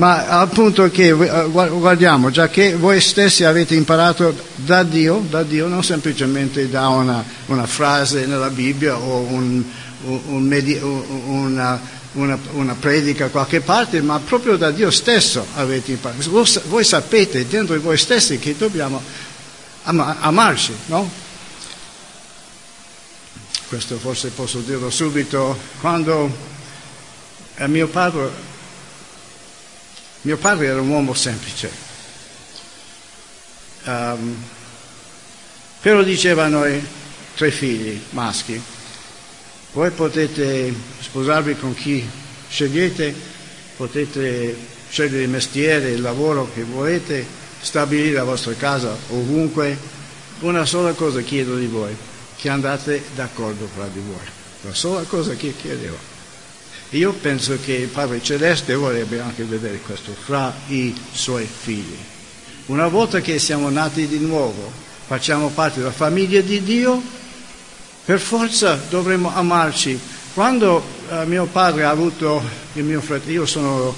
Ma 0.00 0.28
appunto 0.28 0.90
che 0.90 1.08
eh, 1.08 1.14
guardiamo, 1.50 2.30
già 2.30 2.48
che 2.48 2.74
voi 2.74 3.02
stessi 3.02 3.44
avete 3.44 3.74
imparato 3.74 4.34
da 4.56 4.82
Dio, 4.82 5.22
da 5.28 5.42
Dio 5.42 5.66
non 5.66 5.84
semplicemente 5.84 6.70
da 6.70 6.88
una, 6.88 7.22
una 7.48 7.66
frase 7.66 8.24
nella 8.24 8.48
Bibbia 8.48 8.96
o 8.96 9.18
un, 9.18 9.62
un 10.04 10.94
una, 11.26 11.78
una, 12.12 12.38
una, 12.52 12.74
predica 12.80 13.26
da 13.26 13.30
qualche 13.30 13.60
parte, 13.60 14.00
ma 14.00 14.18
proprio 14.18 14.56
da 14.56 14.70
Dio 14.70 14.90
stesso 14.90 15.46
avete 15.56 15.90
imparato. 15.90 16.30
Voi 16.30 16.84
sapete 16.84 17.46
dentro 17.46 17.74
di 17.74 17.82
voi 17.82 17.98
stessi 17.98 18.38
che 18.38 18.56
dobbiamo 18.56 19.02
am- 19.82 20.16
amarci, 20.20 20.72
no? 20.86 21.10
Questo 23.68 23.98
forse 23.98 24.28
posso 24.28 24.60
dirlo 24.60 24.88
subito, 24.88 25.58
quando 25.78 26.34
eh, 27.56 27.68
mio, 27.68 27.86
padre, 27.86 28.48
mio 30.22 30.36
padre 30.36 30.66
era 30.66 30.80
un 30.80 30.88
uomo 30.88 31.14
semplice, 31.14 31.70
um, 33.84 34.36
però 35.80 36.02
diceva 36.02 36.44
a 36.44 36.48
noi 36.48 36.86
tre 37.34 37.50
figli 37.50 38.00
maschi, 38.10 38.60
voi 39.72 39.90
potete 39.90 40.74
sposarvi 41.00 41.56
con 41.56 41.74
chi 41.74 42.06
scegliete, 42.48 43.14
potete 43.76 44.56
scegliere 44.90 45.22
il 45.22 45.28
mestiere, 45.28 45.90
il 45.90 46.00
lavoro 46.02 46.50
che 46.52 46.64
volete, 46.64 47.24
stabilire 47.60 48.14
la 48.14 48.24
vostra 48.24 48.52
casa 48.54 48.96
ovunque. 49.10 49.98
Una 50.40 50.64
sola 50.64 50.92
cosa 50.94 51.20
chiedo 51.20 51.56
di 51.56 51.66
voi, 51.66 51.94
che 52.36 52.48
andate 52.48 53.02
d'accordo 53.14 53.68
fra 53.72 53.86
di 53.86 54.00
voi. 54.00 54.26
La 54.62 54.74
sola 54.74 55.02
cosa 55.02 55.34
che 55.34 55.54
chiedevo. 55.54 56.09
Io 56.90 57.12
penso 57.12 57.56
che 57.64 57.74
il 57.74 57.88
Padre 57.88 58.20
Celeste 58.20 58.74
vorrebbe 58.74 59.20
anche 59.20 59.44
vedere 59.44 59.78
questo 59.78 60.12
fra 60.12 60.52
i 60.68 60.92
suoi 61.12 61.46
figli. 61.46 61.96
Una 62.66 62.88
volta 62.88 63.20
che 63.20 63.38
siamo 63.38 63.70
nati 63.70 64.08
di 64.08 64.18
nuovo, 64.18 64.72
facciamo 65.06 65.50
parte 65.50 65.78
della 65.78 65.92
famiglia 65.92 66.40
di 66.40 66.60
Dio, 66.64 67.00
per 68.04 68.18
forza 68.18 68.76
dovremmo 68.88 69.32
amarci. 69.32 69.98
Quando 70.34 70.82
eh, 71.10 71.26
mio 71.26 71.46
padre 71.46 71.84
ha 71.84 71.90
avuto 71.90 72.42
il 72.72 72.82
mio 72.82 73.00
fratello, 73.00 73.32
io 73.32 73.46
sono 73.46 73.94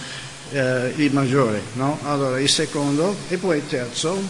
eh, 0.51 0.93
il 0.97 1.13
maggiore, 1.15 1.63
no? 1.75 1.99
allora 2.03 2.39
il 2.39 2.49
secondo 2.49 3.17
e 3.29 3.39
poi 3.39 3.57
il 3.57 3.67
terzo, 3.69 4.21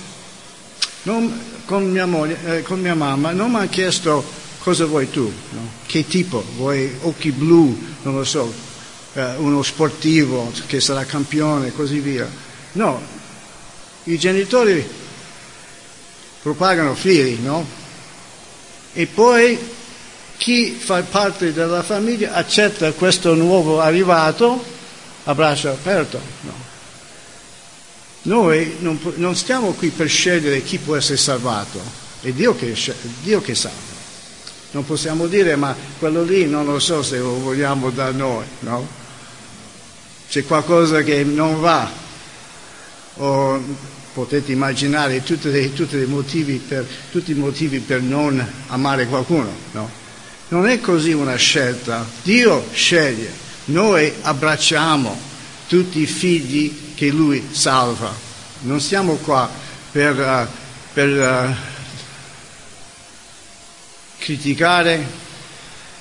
non, 1.03 1.37
con, 1.65 1.91
mia 1.91 2.07
moglie, 2.07 2.59
eh, 2.59 2.63
con, 2.63 2.81
mia 2.81 2.95
mamma 2.95 3.33
non 3.33 3.51
mi 3.51 3.59
ha 3.59 3.67
chiesto 3.67 4.25
cosa 4.63 4.87
vuoi 4.87 5.11
tu, 5.11 5.31
no? 5.51 5.71
che 5.87 6.07
tipo, 6.07 6.45
vuoi 6.57 6.91
occhi 7.03 7.33
blu, 7.33 7.77
non 8.03 8.15
lo 8.15 8.25
so, 8.25 8.53
eh, 9.15 9.35
uno 9.37 9.63
sportivo 9.63 10.53
che 10.67 10.81
sarà 10.81 11.05
campione 11.05 11.69
e 11.69 11.73
così 11.73 11.99
via. 11.99 12.31
No, 12.73 13.03
i 14.05 14.17
genitori 14.19 14.89
propagano 16.41 16.95
figli, 16.95 17.41
no? 17.43 17.67
e 18.93 19.07
poi 19.07 19.59
chi 20.37 20.71
fa 20.73 21.03
parte 21.03 21.53
della 21.53 21.83
famiglia 21.83 22.33
accetta 22.35 22.93
questo 22.93 23.35
nuovo 23.35 23.81
arrivato 23.81 24.65
a 25.25 25.35
braccio 25.35 25.71
aperto. 25.71 26.21
No. 26.43 26.71
Noi 28.23 28.77
non, 28.79 28.99
non, 29.17 29.35
stiamo 29.35 29.73
qui 29.73 29.89
per 29.89 30.09
scegliere 30.09 30.63
chi 30.63 30.79
può 30.79 30.95
essere 30.95 31.17
salvato, 31.17 31.81
è 32.21 32.31
Dio 32.31 32.55
che, 32.55 32.77
Dio 33.23 33.41
che 33.41 33.57
salva. 33.57 33.92
Non 34.73 34.85
possiamo 34.85 35.27
dire 35.27 35.57
ma 35.57 35.75
quello 35.99 36.23
lì 36.23 36.47
non 36.47 36.65
lo 36.65 36.79
so 36.79 37.03
se 37.03 37.19
lo 37.19 37.39
vogliamo 37.39 37.91
da 37.91 38.11
noi, 38.11 38.45
no? 38.61 38.87
C'è 40.29 40.45
qualcosa 40.45 41.03
che 41.03 41.25
non 41.25 41.61
va 41.61 41.91
o 43.17 43.61
potete 44.13 44.53
immaginare 44.53 45.23
tutti 45.23 45.73
tutti 45.73 45.97
i, 45.97 46.07
motivi, 46.07 46.57
per, 46.57 46.87
tutti 47.11 47.33
i 47.33 47.35
motivi 47.35 47.81
per 47.81 48.01
non 48.01 48.45
amare 48.69 49.07
qualcuno. 49.07 49.51
No? 49.73 49.91
Non 50.49 50.67
è 50.67 50.81
così 50.81 51.13
una 51.13 51.37
scelta, 51.37 52.07
Dio 52.23 52.67
sceglie, 52.73 53.31
noi 53.67 54.13
abbracciamo 54.21 55.19
tutti 55.67 56.01
i 56.01 56.07
figli 56.07 56.95
che 56.95 57.09
Lui 57.09 57.49
salva. 57.51 58.13
Non 58.63 58.81
siamo 58.81 59.15
qua 59.17 59.51
per, 59.91 60.19
uh, 60.19 60.47
per 60.93 61.09
uh, 61.09 61.72
criticare, 64.23 65.05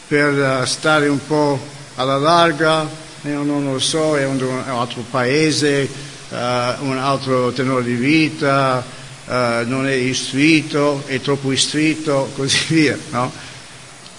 per 0.08 0.62
uh, 0.62 0.66
stare 0.66 1.08
un 1.08 1.26
po' 1.26 1.60
alla 1.96 2.18
larga, 2.18 2.88
io 3.24 3.42
non 3.42 3.64
lo 3.66 3.80
so, 3.80 4.16
è 4.16 4.26
un 4.26 4.64
altro 4.68 5.04
paese, 5.10 5.90
uh, 6.30 6.36
un 6.36 6.98
altro 7.00 7.52
tenore 7.52 7.84
di 7.84 7.96
vita, 7.96 8.84
uh, 9.26 9.32
non 9.66 9.88
è 9.88 9.94
istruito, 9.94 11.04
è 11.08 11.20
troppo 11.20 11.52
istruito, 11.52 12.30
così 12.36 12.60
via. 12.68 12.98
No? 13.10 13.32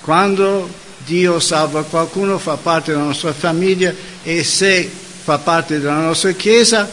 Quando 0.01 0.69
Dio 1.05 1.38
salva 1.38 1.85
qualcuno 1.85 2.38
fa 2.38 2.57
parte 2.57 2.91
della 2.91 3.05
nostra 3.05 3.33
famiglia 3.33 3.95
e 4.25 4.43
se 4.43 4.91
fa 5.23 5.38
parte 5.38 5.79
della 5.79 6.01
nostra 6.01 6.33
Chiesa, 6.33 6.88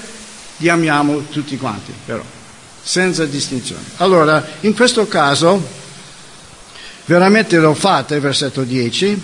li 0.58 0.70
amiamo 0.70 1.26
tutti 1.32 1.58
quanti, 1.58 1.92
però, 2.06 2.24
senza 2.84 3.26
distinzione. 3.26 3.82
Allora, 3.98 4.46
in 4.62 4.76
questo 4.76 5.08
caso, 5.08 5.78
veramente 7.10 7.58
lo 7.58 7.74
fate, 7.74 8.20
versetto 8.20 8.62
10, 8.62 9.20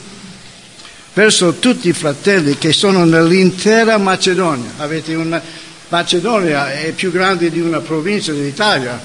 verso 1.14 1.54
tutti 1.60 1.90
i 1.90 1.94
fratelli 1.94 2.58
che 2.58 2.74
sono 2.74 3.06
nell'intera 3.06 4.00
Macedonia. 4.00 4.72
Avete 4.78 5.14
una, 5.14 5.40
Macedonia 5.90 6.74
è 6.74 6.94
più 6.94 7.12
grande 7.12 7.52
di 7.52 7.60
una 7.60 7.82
provincia 7.82 8.32
dell'Italia 8.32 9.00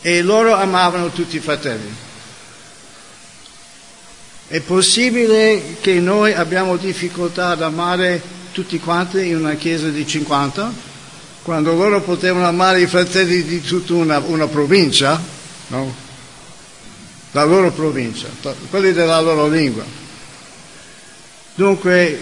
e 0.00 0.22
loro 0.22 0.54
amavano 0.54 1.10
tutti 1.10 1.36
i 1.36 1.40
fratelli. 1.40 1.94
È 4.46 4.60
possibile 4.60 5.76
che 5.82 6.00
noi 6.00 6.32
abbiamo 6.32 6.78
difficoltà 6.78 7.48
ad 7.48 7.60
amare 7.60 8.22
tutti 8.50 8.78
quanti 8.78 9.26
in 9.26 9.36
una 9.36 9.56
chiesa 9.56 9.90
di 9.90 10.06
50? 10.06 10.72
Quando 11.42 11.74
loro 11.74 12.00
potevano 12.00 12.46
amare 12.46 12.80
i 12.80 12.86
fratelli 12.86 13.42
di 13.42 13.60
tutta 13.60 13.92
una, 13.92 14.20
una 14.20 14.46
provincia, 14.46 15.20
no? 15.66 16.11
La 17.32 17.44
loro 17.44 17.72
provincia, 17.72 18.28
quelli 18.68 18.92
della 18.92 19.20
loro 19.20 19.48
lingua. 19.48 19.84
Dunque 21.54 22.18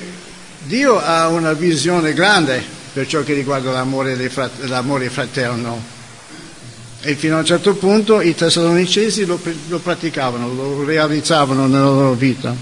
Dio 0.65 0.99
ha 0.99 1.29
una 1.29 1.53
visione 1.53 2.13
grande 2.13 2.63
per 2.93 3.07
ciò 3.07 3.23
che 3.23 3.35
riguarda 3.35 3.71
l'amore, 3.71 4.29
frat- 4.29 4.65
l'amore 4.65 5.09
fraterno 5.11 5.99
e 7.03 7.15
fino 7.15 7.37
a 7.37 7.39
un 7.39 7.45
certo 7.45 7.75
punto 7.75 8.21
i 8.21 8.35
tessalonicesi 8.35 9.25
lo, 9.25 9.41
lo 9.69 9.79
praticavano, 9.79 10.53
lo 10.53 10.85
realizzavano 10.85 11.67
nella 11.67 11.85
loro 11.85 12.13
vita. 12.13 12.55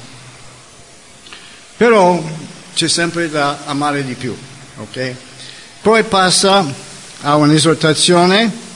Però 1.77 2.23
c'è 2.75 2.89
sempre 2.89 3.29
da 3.29 3.61
amare 3.65 4.05
di 4.05 4.15
più, 4.15 4.37
ok? 4.79 5.15
Poi 5.83 6.05
passa 6.05 6.65
a 7.23 7.37
un'esortazione 7.37 8.67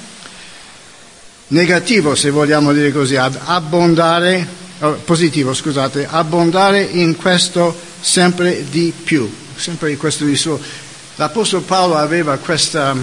negativo, 1.52 2.14
se 2.14 2.30
vogliamo 2.30 2.72
dire 2.72 2.92
così, 2.92 3.16
abbondare, 3.16 4.46
oh, 4.80 4.92
positivo, 5.04 5.54
scusate, 5.54 6.06
abbondare 6.08 6.82
in 6.82 7.16
questo 7.16 7.78
sempre 8.00 8.64
di 8.68 8.92
più, 8.92 9.30
sempre 9.54 9.90
in 9.90 9.96
questo 9.98 10.24
di 10.24 10.36
suo. 10.36 10.60
L'Apostolo 11.16 11.62
Paolo 11.62 11.96
aveva 11.96 12.38
questa, 12.38 12.96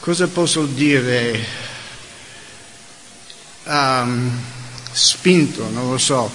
cosa 0.00 0.26
posso 0.26 0.64
dire, 0.64 1.44
um, 3.64 4.30
spinto, 4.90 5.68
non 5.72 5.90
lo 5.90 5.98
so, 5.98 6.30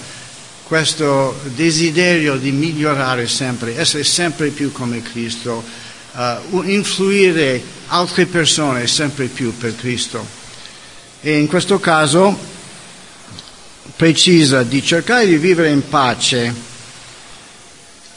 questo 0.62 1.38
desiderio 1.54 2.36
di 2.36 2.52
migliorare 2.52 3.28
sempre, 3.28 3.78
essere 3.78 4.02
sempre 4.02 4.48
più 4.48 4.72
come 4.72 5.02
Cristo, 5.02 5.62
uh, 6.12 6.62
influire 6.62 7.62
altre 7.88 8.24
persone 8.24 8.86
sempre 8.86 9.26
più 9.26 9.54
per 9.56 9.76
Cristo. 9.76 10.44
E 11.20 11.38
in 11.38 11.46
questo 11.46 11.78
caso 11.80 12.36
precisa 13.96 14.62
di 14.62 14.82
cercare 14.82 15.26
di 15.26 15.36
vivere 15.36 15.70
in 15.70 15.88
pace 15.88 16.74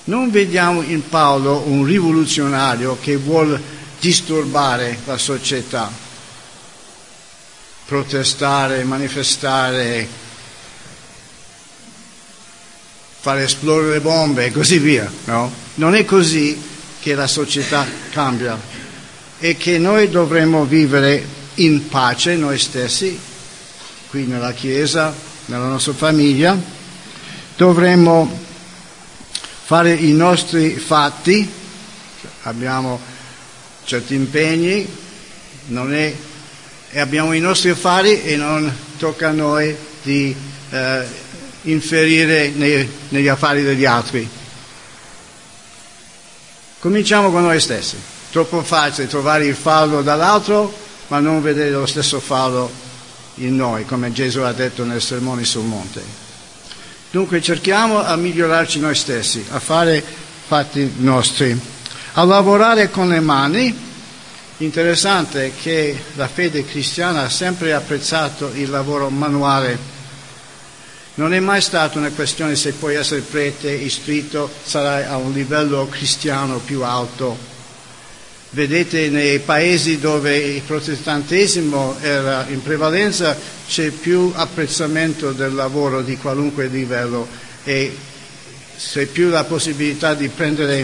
non 0.10 0.32
vediamo 0.32 0.82
in 0.82 1.08
Paolo 1.08 1.64
un 1.68 1.86
rivoluzionario 1.86 2.98
che 3.00 3.16
vuole 3.16 3.62
disturbare 4.00 4.98
la 5.06 5.18
società, 5.20 5.92
protestare, 7.86 8.84
manifestare, 8.84 10.08
fare 13.20 13.44
esplodere 13.44 13.92
le 13.94 14.02
bombe 14.02 14.46
e 14.46 14.52
così 14.52 14.80
via. 14.80 15.10
No? 15.26 15.52
Non 15.76 15.94
è 15.94 16.04
così 16.06 16.60
che 17.00 17.14
la 17.14 17.28
società 17.28 17.86
cambia 18.10 18.60
e 19.38 19.58
che 19.58 19.78
noi 19.78 20.10
dovremmo 20.10 20.66
vivere 20.66 21.24
in 21.64 21.88
pace 21.88 22.36
noi 22.36 22.58
stessi, 22.58 23.18
qui 24.10 24.26
nella 24.26 24.54
Chiesa, 24.54 25.14
nella 25.46 25.68
nostra 25.68 25.94
famiglia, 25.94 26.58
dovremmo 27.56 28.48
fare 29.64 29.94
i 29.94 30.14
nostri 30.14 30.76
fatti, 30.76 31.48
abbiamo 32.44 33.00
certi 33.84 34.16
impegni 34.16 34.88
è, 35.68 36.16
e 36.92 37.00
abbiamo 37.00 37.34
i 37.34 37.40
nostri 37.40 37.70
affari 37.70 38.24
e 38.24 38.36
non 38.36 38.72
tocca 38.98 39.30
a 39.30 39.32
noi 39.32 39.76
di 40.02 40.36
eh, 40.70 41.06
inferire 41.64 42.50
nei, 42.50 42.90
negli 43.10 43.28
affari 43.28 43.62
degli 43.64 43.86
altri. 43.86 44.28
Cominciamo 46.80 47.30
con 47.30 47.44
noi 47.44 47.60
stessi. 47.60 47.98
Troppo 48.32 48.64
facile 48.64 49.08
trovare 49.08 49.46
il 49.46 49.56
fallo 49.56 50.02
dall'altro, 50.02 50.74
ma 51.10 51.20
non 51.20 51.42
vedere 51.42 51.72
lo 51.72 51.86
stesso 51.86 52.20
fallo 52.20 52.72
in 53.36 53.56
noi, 53.56 53.86
come 53.86 54.12
Gesù 54.12 54.40
ha 54.40 54.52
detto 54.54 54.84
nel 54.84 55.02
Sermone 55.02 55.44
sul 55.44 55.64
Monte. 55.64 56.02
Dunque 57.12 57.42
cerchiamo 57.42 58.04
a 58.04 58.16
migliorarci 58.16 58.80
noi 58.80 58.96
stessi, 58.96 59.44
a 59.50 59.60
fare 59.60 60.04
fatti 60.48 60.94
nostri, 60.98 61.60
a 62.14 62.24
lavorare 62.24 62.90
con 62.90 63.10
le 63.10 63.20
mani. 63.20 63.88
Interessante 64.58 65.54
che 65.60 65.98
la 66.16 66.28
fede 66.28 66.66
cristiana 66.66 67.24
ha 67.24 67.30
sempre 67.30 67.74
apprezzato 67.74 68.52
il 68.54 68.70
lavoro 68.70 69.10
manuale. 69.10 69.98
Non 71.16 71.34
è 71.34 71.40
mai 71.40 71.62
stata 71.62 71.98
una 71.98 72.12
questione 72.12 72.56
se 72.56 72.74
puoi 72.74 72.96
essere 72.96 73.22
prete, 73.22 73.72
istruito, 73.72 74.50
sarai 74.64 75.06
a 75.06 75.18
un 75.18 75.32
livello 75.32 75.88
cristiano 75.88 76.58
più 76.60 76.84
alto 76.84 77.49
Vedete 78.52 79.10
nei 79.10 79.40
paesi 79.40 80.00
dove 80.00 80.36
il 80.36 80.62
protestantesimo 80.62 81.98
era 82.02 82.48
in 82.50 82.64
prevalenza 82.64 83.38
c'è 83.68 83.92
più 83.92 84.32
apprezzamento 84.34 85.34
del 85.34 85.54
lavoro 85.54 86.02
di 86.02 86.18
qualunque 86.18 86.66
livello 86.66 87.28
e 87.64 87.96
c'è 88.76 89.06
più 89.06 89.30
la 89.30 89.44
possibilità 89.44 90.16
di 90.16 90.30
prendere, 90.30 90.84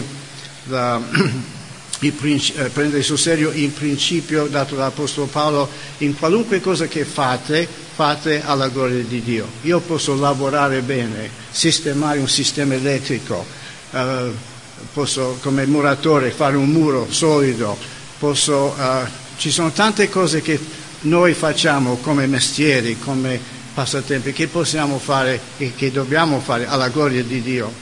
la, 0.66 1.00
eh, 1.98 2.70
prendere 2.72 3.02
sul 3.02 3.18
serio 3.18 3.50
il 3.50 3.70
principio 3.70 4.46
dato 4.46 4.76
dall'Apostolo 4.76 5.26
Paolo 5.26 5.68
in 5.98 6.16
qualunque 6.16 6.60
cosa 6.60 6.86
che 6.86 7.04
fate, 7.04 7.66
fate 7.94 8.42
alla 8.44 8.68
gloria 8.68 9.02
di 9.02 9.22
Dio. 9.22 9.48
Io 9.62 9.80
posso 9.80 10.14
lavorare 10.14 10.82
bene, 10.82 11.28
sistemare 11.50 12.20
un 12.20 12.28
sistema 12.28 12.74
elettrico. 12.74 13.44
Uh, 13.90 14.54
posso 14.92 15.38
come 15.42 15.66
muratore 15.66 16.30
fare 16.30 16.56
un 16.56 16.68
muro 16.68 17.06
solido, 17.10 17.76
posso, 18.18 18.74
uh, 18.76 19.06
ci 19.36 19.50
sono 19.50 19.70
tante 19.70 20.08
cose 20.08 20.42
che 20.42 20.58
noi 21.00 21.34
facciamo 21.34 21.96
come 21.96 22.26
mestieri, 22.26 22.98
come 22.98 23.40
passatempi, 23.74 24.32
che 24.32 24.48
possiamo 24.48 24.98
fare 24.98 25.40
e 25.58 25.74
che 25.76 25.92
dobbiamo 25.92 26.40
fare 26.40 26.66
alla 26.66 26.88
gloria 26.88 27.22
di 27.22 27.42
Dio. 27.42 27.72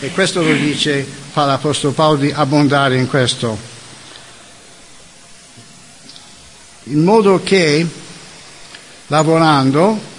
E 0.00 0.10
questo 0.10 0.42
lo 0.42 0.52
dice 0.52 1.06
fa 1.32 1.44
l'Apostolo 1.46 1.92
Paolo 1.92 2.18
di 2.18 2.30
abbondare 2.30 2.96
in 2.96 3.08
questo. 3.08 3.56
In 6.84 7.02
modo 7.04 7.40
che 7.42 7.86
lavorando 9.06 10.10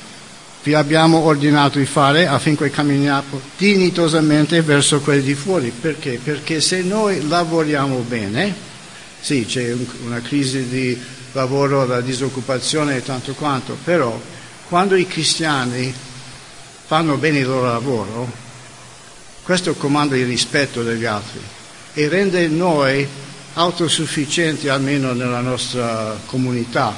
vi 0.63 0.73
abbiamo 0.73 1.17
ordinato 1.19 1.77
di 1.77 1.85
fare 1.85 2.25
affinché 2.25 2.69
camminiamo 2.69 3.41
dignitosamente 3.57 4.61
verso 4.61 5.01
quelli 5.01 5.21
di 5.21 5.35
fuori. 5.35 5.71
Perché? 5.71 6.19
Perché 6.23 6.61
se 6.61 6.81
noi 6.81 7.27
lavoriamo 7.27 7.97
bene, 7.99 8.55
sì, 9.19 9.45
c'è 9.45 9.75
una 10.05 10.21
crisi 10.21 10.67
di 10.69 10.97
lavoro, 11.33 11.85
la 11.85 11.99
disoccupazione 11.99 12.95
e 12.95 13.03
tanto 13.03 13.33
quanto, 13.33 13.77
però 13.83 14.17
quando 14.69 14.95
i 14.95 15.05
cristiani 15.05 15.93
fanno 16.85 17.17
bene 17.17 17.39
il 17.39 17.45
loro 17.45 17.65
lavoro, 17.65 18.31
questo 19.43 19.73
comanda 19.73 20.15
il 20.15 20.25
rispetto 20.25 20.81
degli 20.81 21.05
altri 21.05 21.41
e 21.93 22.07
rende 22.07 22.47
noi 22.47 23.05
autosufficienti 23.55 24.69
almeno 24.69 25.11
nella 25.11 25.41
nostra 25.41 26.17
comunità, 26.25 26.93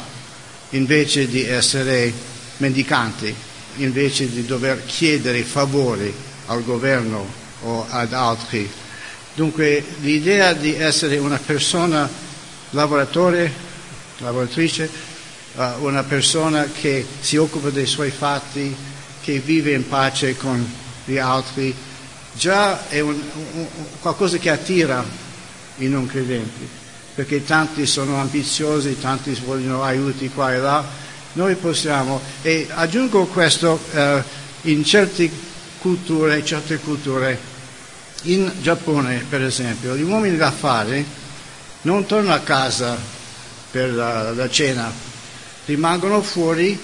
invece 0.70 1.28
di 1.28 1.43
essere 1.43 2.13
mendicanti 2.57 3.45
invece 3.78 4.30
di 4.30 4.45
dover 4.45 4.86
chiedere 4.86 5.43
favori 5.43 6.13
al 6.47 6.63
governo 6.63 7.26
o 7.63 7.86
ad 7.89 8.13
altri. 8.13 8.69
Dunque 9.34 9.84
l'idea 10.01 10.53
di 10.53 10.73
essere 10.73 11.17
una 11.17 11.39
persona 11.43 12.09
lavoratore, 12.69 13.51
lavoratrice, 14.19 14.89
uh, 15.55 15.61
una 15.80 16.03
persona 16.03 16.69
che 16.71 17.05
si 17.19 17.38
occupa 17.38 17.69
dei 17.69 17.86
suoi 17.86 18.11
fatti, 18.11 18.76
che 19.21 19.39
vive 19.39 19.71
in 19.71 19.88
pace 19.88 20.38
con 20.38 20.65
gli 21.03 21.17
altri, 21.17 21.73
già 22.34 22.88
è 22.88 22.99
un, 22.99 23.19
un, 23.53 23.67
qualcosa 23.99 24.38
che 24.38 24.49
attira 24.49 25.03
i 25.78 25.88
non 25.88 26.05
credenti, 26.05 26.67
perché 27.15 27.43
tanti 27.43 27.86
sono 27.86 28.17
ambiziosi, 28.17 28.99
tanti 28.99 29.34
vogliono 29.43 29.84
aiuti 29.84 30.30
qua 30.30 30.53
e 30.53 30.57
là, 30.57 30.86
noi 31.36 31.56
possiamo, 31.56 32.22
e 32.42 32.68
aggiungo 32.70 33.26
questo, 33.26 33.80
eh, 33.94 34.24
in 34.64 34.84
certe 34.84 35.30
culture, 35.80 36.44
certe 36.44 36.78
culture, 36.80 37.38
in 38.24 38.52
Giappone 38.62 39.24
per 39.30 39.42
esempio, 39.44 39.96
gli 39.96 40.02
uomini 40.02 40.36
d'affari 40.36 41.06
non 41.82 42.06
tornano 42.06 42.36
a 42.36 42.40
casa 42.40 42.98
per 43.70 43.94
la, 43.94 44.32
la 44.32 44.50
cena, 44.50 44.92
rimangono 45.66 46.22
fuori 46.22 46.80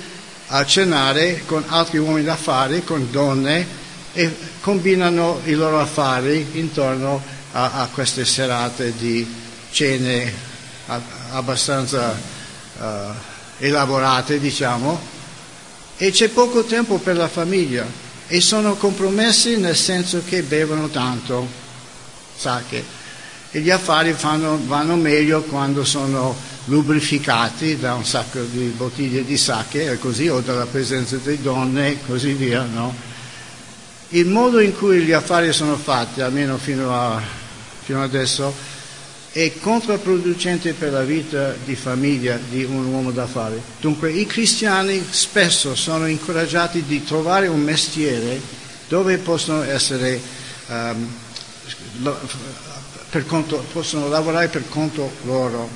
a 0.47 0.65
cenare 0.65 1.43
con 1.45 1.63
altri 1.67 1.97
uomini 1.97 2.25
d'affari, 2.25 2.83
con 2.83 3.09
donne 3.09 3.79
e 4.13 4.35
combinano 4.59 5.39
i 5.45 5.53
loro 5.53 5.79
affari 5.79 6.45
intorno 6.53 7.23
a, 7.53 7.81
a 7.81 7.89
queste 7.91 8.25
serate 8.25 8.93
di 8.97 9.25
cene 9.71 10.49
abbastanza 11.31 12.13
uh, 12.77 12.83
elaborate, 13.61 14.39
diciamo, 14.39 14.99
e 15.97 16.11
c'è 16.11 16.29
poco 16.29 16.63
tempo 16.63 16.97
per 16.97 17.15
la 17.15 17.27
famiglia 17.27 17.85
e 18.27 18.41
sono 18.41 18.75
compromessi 18.75 19.57
nel 19.57 19.75
senso 19.75 20.23
che 20.27 20.41
bevono 20.41 20.89
tanto 20.89 21.47
sake 22.35 22.83
e 23.51 23.59
gli 23.59 23.69
affari 23.69 24.13
fanno, 24.13 24.59
vanno 24.65 24.95
meglio 24.95 25.41
quando 25.43 25.83
sono 25.83 26.35
lubrificati 26.65 27.77
da 27.77 27.93
un 27.93 28.05
sacco 28.05 28.41
di 28.43 28.73
bottiglie 28.75 29.25
di 29.25 29.37
sake 29.37 29.97
così 29.99 30.27
o 30.27 30.39
dalla 30.39 30.65
presenza 30.65 31.17
di 31.17 31.41
donne 31.41 31.89
e 31.89 31.97
così 32.05 32.33
via, 32.33 32.63
no? 32.63 33.09
Il 34.09 34.27
modo 34.27 34.59
in 34.59 34.75
cui 34.75 35.01
gli 35.01 35.11
affari 35.11 35.53
sono 35.53 35.75
fatti, 35.77 36.21
almeno 36.21 36.57
fino, 36.57 36.93
a, 36.93 37.21
fino 37.83 38.03
adesso, 38.03 38.53
è 39.33 39.53
controproducente 39.59 40.73
per 40.73 40.91
la 40.91 41.03
vita 41.03 41.55
di 41.63 41.75
famiglia 41.75 42.37
di 42.49 42.65
un 42.65 42.85
uomo 42.87 43.11
d'affari. 43.11 43.61
Dunque 43.79 44.11
i 44.11 44.25
cristiani 44.25 45.01
spesso 45.09 45.73
sono 45.73 46.05
incoraggiati 46.05 46.83
di 46.83 47.03
trovare 47.03 47.47
un 47.47 47.61
mestiere 47.61 48.39
dove 48.89 49.17
possono 49.19 49.63
essere 49.63 50.19
um, 50.67 51.07
conto, 53.25 53.65
possono 53.71 54.09
lavorare 54.09 54.49
per 54.49 54.67
conto 54.67 55.09
loro 55.23 55.69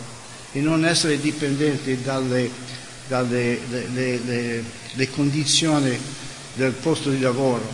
e 0.52 0.60
non 0.60 0.84
essere 0.84 1.18
dipendenti 1.20 2.02
dalle, 2.02 2.50
dalle 3.08 3.60
le, 3.70 4.20
le, 4.26 4.64
le 4.92 5.10
condizioni 5.12 5.98
del 6.56 6.72
posto 6.74 7.10
di 7.10 7.22
lavoro, 7.22 7.66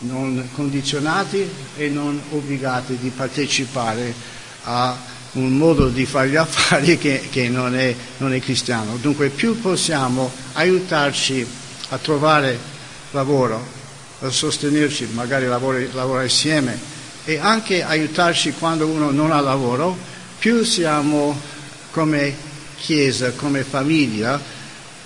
non 0.00 0.46
condizionati 0.52 1.48
e 1.76 1.88
non 1.88 2.20
obbligati 2.30 2.98
di 2.98 3.08
partecipare 3.08 4.35
a 4.68 4.96
un 5.32 5.56
modo 5.56 5.88
di 5.88 6.06
fare 6.06 6.28
gli 6.28 6.36
affari 6.36 6.98
che, 6.98 7.28
che 7.30 7.48
non, 7.48 7.76
è, 7.76 7.94
non, 8.18 8.32
è, 8.32 8.40
cristiano. 8.40 8.96
Dunque 8.96 9.28
più 9.28 9.60
possiamo 9.60 10.30
aiutarci 10.54 11.46
a 11.90 11.98
trovare 11.98 12.58
lavoro, 13.10 13.64
a 14.20 14.30
sostenerci, 14.30 15.08
magari 15.12 15.46
lavorare, 15.46 15.88
lavorare 15.92 16.24
insieme 16.24 16.78
e 17.24 17.38
anche 17.38 17.82
aiutarci 17.82 18.52
quando 18.52 18.86
uno 18.86 19.10
non 19.10 19.30
ha 19.30 19.40
lavoro, 19.40 19.96
più 20.38 20.64
siamo 20.64 21.38
come 21.90 22.44
Chiesa, 22.78 23.32
come 23.32 23.64
famiglia, 23.64 24.40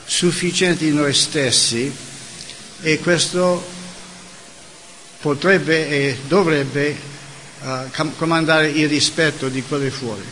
sufficienti 0.04 0.90
noi 0.90 1.14
stessi 1.14 1.90
e 2.82 2.98
questo 2.98 3.64
potrebbe 5.20 5.88
e 5.88 6.18
dovrebbe 6.26 7.09
comandare 8.16 8.68
il 8.68 8.88
rispetto 8.88 9.48
di 9.48 9.62
quelli 9.62 9.90
fuori, 9.90 10.24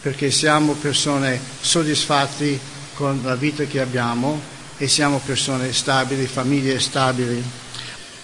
perché 0.00 0.30
siamo 0.30 0.74
persone 0.74 1.40
soddisfatti 1.60 2.58
con 2.94 3.20
la 3.24 3.34
vita 3.34 3.64
che 3.64 3.80
abbiamo 3.80 4.40
e 4.76 4.88
siamo 4.88 5.20
persone 5.24 5.72
stabili, 5.72 6.26
famiglie 6.26 6.78
stabili. 6.80 7.42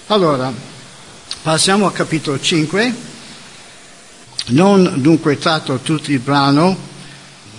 Allora, 0.06 0.52
passiamo 1.42 1.86
al 1.86 1.92
capitolo 1.92 2.40
5. 2.40 2.94
Non 4.48 5.00
dunque 5.02 5.38
tratto 5.38 5.78
tutto 5.80 6.12
il 6.12 6.20
brano, 6.20 6.76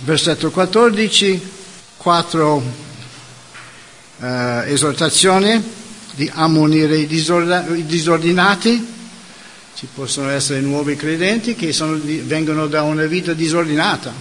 versetto 0.00 0.50
14, 0.50 1.50
quattro 1.96 2.62
eh, 4.20 4.62
esortazioni 4.72 5.62
di 6.14 6.30
ammonire 6.34 6.96
i 6.98 7.06
disordinati, 7.06 8.96
ci 9.78 9.86
possono 9.94 10.28
essere 10.30 10.58
nuovi 10.60 10.96
credenti 10.96 11.54
che 11.54 11.72
sono, 11.72 11.96
vengono 12.02 12.66
da 12.66 12.82
una 12.82 13.04
vita 13.04 13.32
disordinata. 13.32 14.12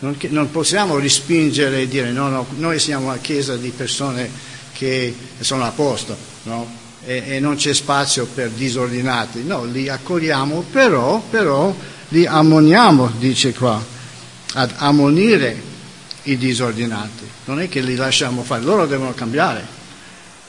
Non, 0.00 0.16
non, 0.30 0.50
possiamo 0.50 0.98
respingere 0.98 1.82
e 1.82 1.86
dire 1.86 2.10
no, 2.10 2.28
no, 2.28 2.46
noi 2.56 2.80
siamo 2.80 3.06
una 3.06 3.18
chiesa 3.18 3.56
di 3.56 3.68
persone 3.70 4.28
che 4.72 5.14
sono 5.38 5.62
a 5.62 5.70
posto 5.70 6.16
no? 6.42 6.68
e, 7.04 7.22
e, 7.28 7.38
non 7.38 7.54
c'è 7.54 7.72
spazio 7.72 8.26
per 8.26 8.50
disordinati. 8.50 9.44
No, 9.44 9.64
li 9.64 9.88
accogliamo, 9.88 10.64
però, 10.72 11.22
però 11.30 11.72
li 12.08 12.26
ammoniamo, 12.26 13.12
dice 13.20 13.52
qua, 13.52 13.80
ad 14.54 14.72
ammonire 14.78 15.62
i 16.24 16.36
disordinati. 16.36 17.24
Non 17.44 17.60
è 17.60 17.68
che 17.68 17.80
li 17.82 17.94
lasciamo 17.94 18.42
fare, 18.42 18.62
loro 18.64 18.86
devono 18.86 19.14
cambiare. 19.14 19.64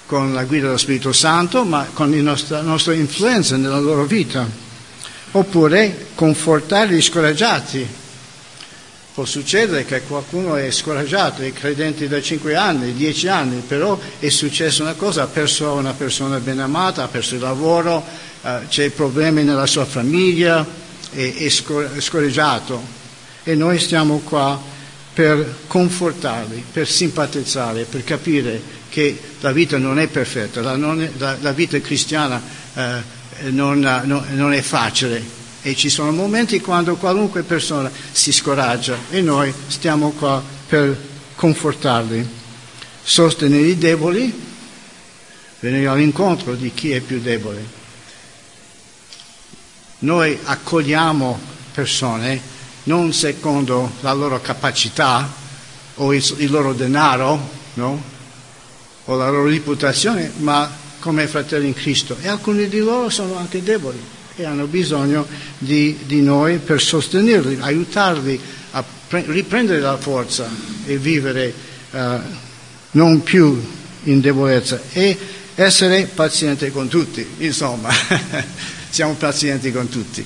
Con 0.06 0.34
la 0.34 0.44
guida 0.44 0.66
dello 0.66 0.78
Spirito 0.78 1.12
Santo, 1.14 1.64
ma 1.64 1.88
con 1.94 2.12
la 2.12 2.22
nostra, 2.22 2.62
nostra 2.62 2.94
influenza 2.94 3.58
nella 3.58 3.80
loro 3.80 4.06
vita. 4.06 4.48
Oppure 5.32 6.08
confortare 6.16 6.94
gli 6.94 7.02
scoraggiati. 7.02 8.02
Può 9.14 9.26
succedere 9.26 9.86
che 9.86 10.02
qualcuno 10.02 10.56
è 10.56 10.72
scoraggiato, 10.72 11.44
è 11.44 11.54
credente 11.54 12.08
da 12.08 12.20
5 12.20 12.56
anni, 12.56 12.94
10 12.94 13.28
anni, 13.28 13.64
però 13.66 14.00
è 14.18 14.30
successa 14.30 14.82
una 14.82 14.94
cosa, 14.94 15.24
ha 15.24 15.28
perso 15.28 15.72
una 15.74 15.94
persona 15.94 16.40
ben 16.40 16.60
amata, 16.60 17.04
ha 17.04 17.08
perso 17.08 17.36
il 17.36 17.42
lavoro, 17.42 18.04
eh, 18.42 18.62
c'è 18.68 18.90
problemi 18.90 19.44
nella 19.44 19.68
sua 19.68 19.86
famiglia, 19.86 20.66
è, 21.12 21.34
è 21.36 21.50
scoraggiato. 21.50 22.82
E 23.44 23.56
noi 23.56 23.78
stiamo 23.78 24.20
qua 24.20 24.60
per 25.14 25.60
confortarli, 25.68 26.64
per 26.72 26.88
simpatizzare, 26.88 27.84
per 27.84 28.04
capire 28.04 28.62
che 28.90 29.18
la 29.40 29.52
vita 29.52 29.78
non 29.78 30.00
è 30.00 30.08
perfetta, 30.08 30.62
la, 30.62 30.76
non 30.76 31.02
è, 31.02 31.12
la, 31.18 31.38
la 31.40 31.52
vita 31.52 31.80
cristiana 31.80 32.42
eh, 32.74 33.52
non, 33.52 33.80
no, 33.80 34.26
non 34.32 34.54
è 34.54 34.62
facile 34.62 35.42
e 35.66 35.76
ci 35.76 35.90
sono 35.90 36.12
momenti 36.12 36.60
quando 36.60 36.98
qualunque 36.98 37.44
persona 37.44 37.90
si 38.12 38.34
scoraggia 38.34 38.98
e 39.10 39.22
noi 39.22 39.52
stiamo 39.68 40.12
qua 40.12 40.44
per 40.68 40.96
confortarli, 41.36 42.28
sostenere 43.02 43.68
i 43.68 43.78
deboli, 43.78 44.42
venire 45.62 45.88
all'incontro 45.88 46.56
di 46.56 46.74
chi 46.74 46.92
è 46.92 47.00
più 47.00 47.22
debole. 47.22 47.82
Noi 50.00 50.38
accogliamo 50.44 51.40
persone 51.72 52.42
non 52.84 53.14
secondo 53.14 53.92
la 54.02 54.14
loro 54.14 54.42
capacità 54.42 55.32
o 55.96 56.14
il, 56.14 56.36
il 56.38 56.52
loro 56.52 56.74
denaro, 56.74 57.50
no? 57.76 58.04
o 59.06 59.16
la 59.16 59.30
loro 59.30 59.48
reputazione, 59.48 60.32
ma 60.38 60.70
come 61.00 61.28
fratelli 61.28 61.68
in 61.68 61.74
Cristo. 61.74 62.18
E 62.22 62.28
alcuni 62.28 62.68
di 62.68 62.80
loro 62.80 63.10
sono 63.10 63.36
anche 63.36 63.62
deboli 63.62 64.00
e 64.36 64.46
hanno 64.46 64.66
bisogno 64.66 65.28
di, 65.58 66.00
di 66.06 66.22
noi 66.22 66.58
per 66.58 66.82
sostenerli, 66.82 67.58
aiutarli 67.60 68.40
a 68.72 68.84
pre- 69.08 69.26
riprendere 69.28 69.80
la 69.80 69.98
forza 69.98 70.50
e 70.86 70.98
vivere 70.98 71.54
uh, 71.92 72.00
non 72.92 73.22
più 73.22 73.62
in 74.04 74.20
debolezza 74.20 74.82
e 74.92 75.18
essere 75.56 76.10
pazienti 76.14 76.72
con 76.72 76.88
tutti, 76.88 77.26
insomma, 77.38 77.90
siamo 78.90 79.14
pazienti 79.14 79.72
con 79.72 79.88
tutti, 79.88 80.26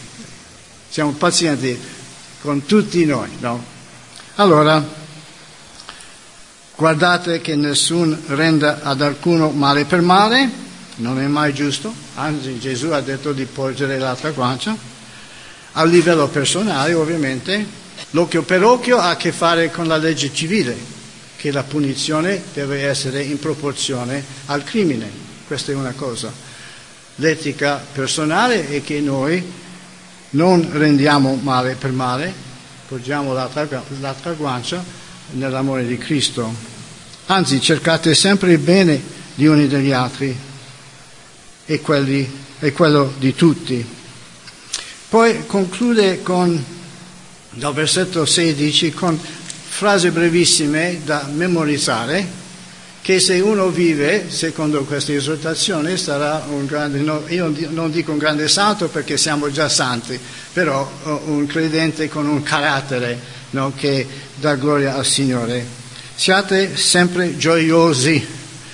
siamo 0.89 1.12
pazienti 1.12 1.78
con 2.48 2.66
tutti 2.66 3.04
noi. 3.04 3.28
No? 3.39 3.62
Allora, 4.36 4.82
guardate 6.78 7.41
che 7.41 7.58
nessuno 7.58 8.18
renda 8.28 8.80
ad 8.84 9.02
alcuno 9.02 9.50
male 9.50 9.84
per 9.84 10.00
male, 10.00 10.50
non 10.95 11.20
è 11.20 11.28
mai 11.28 11.54
giusto, 11.54 11.93
anzi 12.16 12.58
Gesù 12.58 12.88
ha 12.91 13.02
detto 13.02 13.34
di 13.34 13.43
porgere 13.43 13.98
l'altra 13.98 14.32
guancia. 14.32 14.74
A 15.74 15.84
livello 15.84 16.30
personale, 16.30 16.93
ovviamente, 16.93 17.66
l'occhio 18.12 18.43
per 18.43 18.64
occhio 18.64 18.98
ha 18.98 19.10
a 19.10 19.18
che 19.18 19.34
fare 19.34 19.70
con 19.70 19.86
la 19.86 19.98
legge 19.98 20.34
civile, 20.34 20.74
che 21.36 21.52
la 21.52 21.64
punizione 21.64 22.41
deve 22.54 22.88
essere 22.88 23.24
in 23.24 23.39
proporzione 23.39 24.24
al 24.45 24.64
crimine. 24.64 25.12
Questa 25.45 25.74
è 25.74 25.76
una 25.76 25.93
cosa. 25.98 26.32
L'etica 27.16 27.86
personale 27.91 28.70
è 28.70 28.82
che 28.82 29.02
noi 29.02 29.66
non 30.32 30.69
rendiamo 30.71 31.36
male 31.41 31.75
per 31.75 31.91
male, 31.91 32.34
porgiamo 32.88 33.34
l'altra, 33.34 33.67
l'altra 33.99 34.34
guancia 34.34 34.84
nell'amore 35.32 35.86
di 35.86 35.97
Cristo. 35.97 36.53
Anzi, 37.28 37.59
cercate 37.59 38.15
sempre 38.15 38.53
il 38.53 38.59
bene 38.59 39.01
gli 39.36 39.45
uni 39.45 39.67
degli 39.67 39.91
altri 39.91 40.36
e, 41.65 41.82
quelli, 41.82 42.30
e 42.59 42.71
quello 42.71 43.13
di 43.17 43.36
tutti. 43.36 43.86
Poi 45.09 45.45
conclude 45.45 46.21
con, 46.21 46.63
dal 47.51 47.73
versetto 47.73 48.25
16 48.25 48.91
con 48.91 49.19
frasi 49.19 50.09
brevissime 50.09 51.01
da 51.03 51.30
memorizzare 51.32 52.45
che 53.08 53.22
se 53.22 53.39
uno 53.39 53.70
vive 53.70 54.26
secondo 54.28 54.84
questa 54.84 55.14
esortazione 55.14 55.95
sarà 55.95 56.45
un 56.49 56.66
grande, 56.66 56.99
no, 56.99 57.24
io 57.28 57.53
non 57.70 57.89
dico 57.89 58.12
un 58.12 58.18
grande 58.18 58.49
santo 58.49 58.89
perché 58.89 59.16
siamo 59.16 59.49
già 59.49 59.70
santi, 59.70 60.20
però 60.51 60.91
un 61.24 61.45
credente 61.45 62.10
con 62.10 62.28
un 62.28 62.43
carattere 62.43 63.18
no, 63.51 63.72
che 63.74 64.05
dà 64.36 64.55
gloria 64.55 64.95
al 64.95 65.05
Signore. 65.05 65.66
Siate 66.16 66.76
sempre 66.76 67.38
gioiosi. 67.38 68.28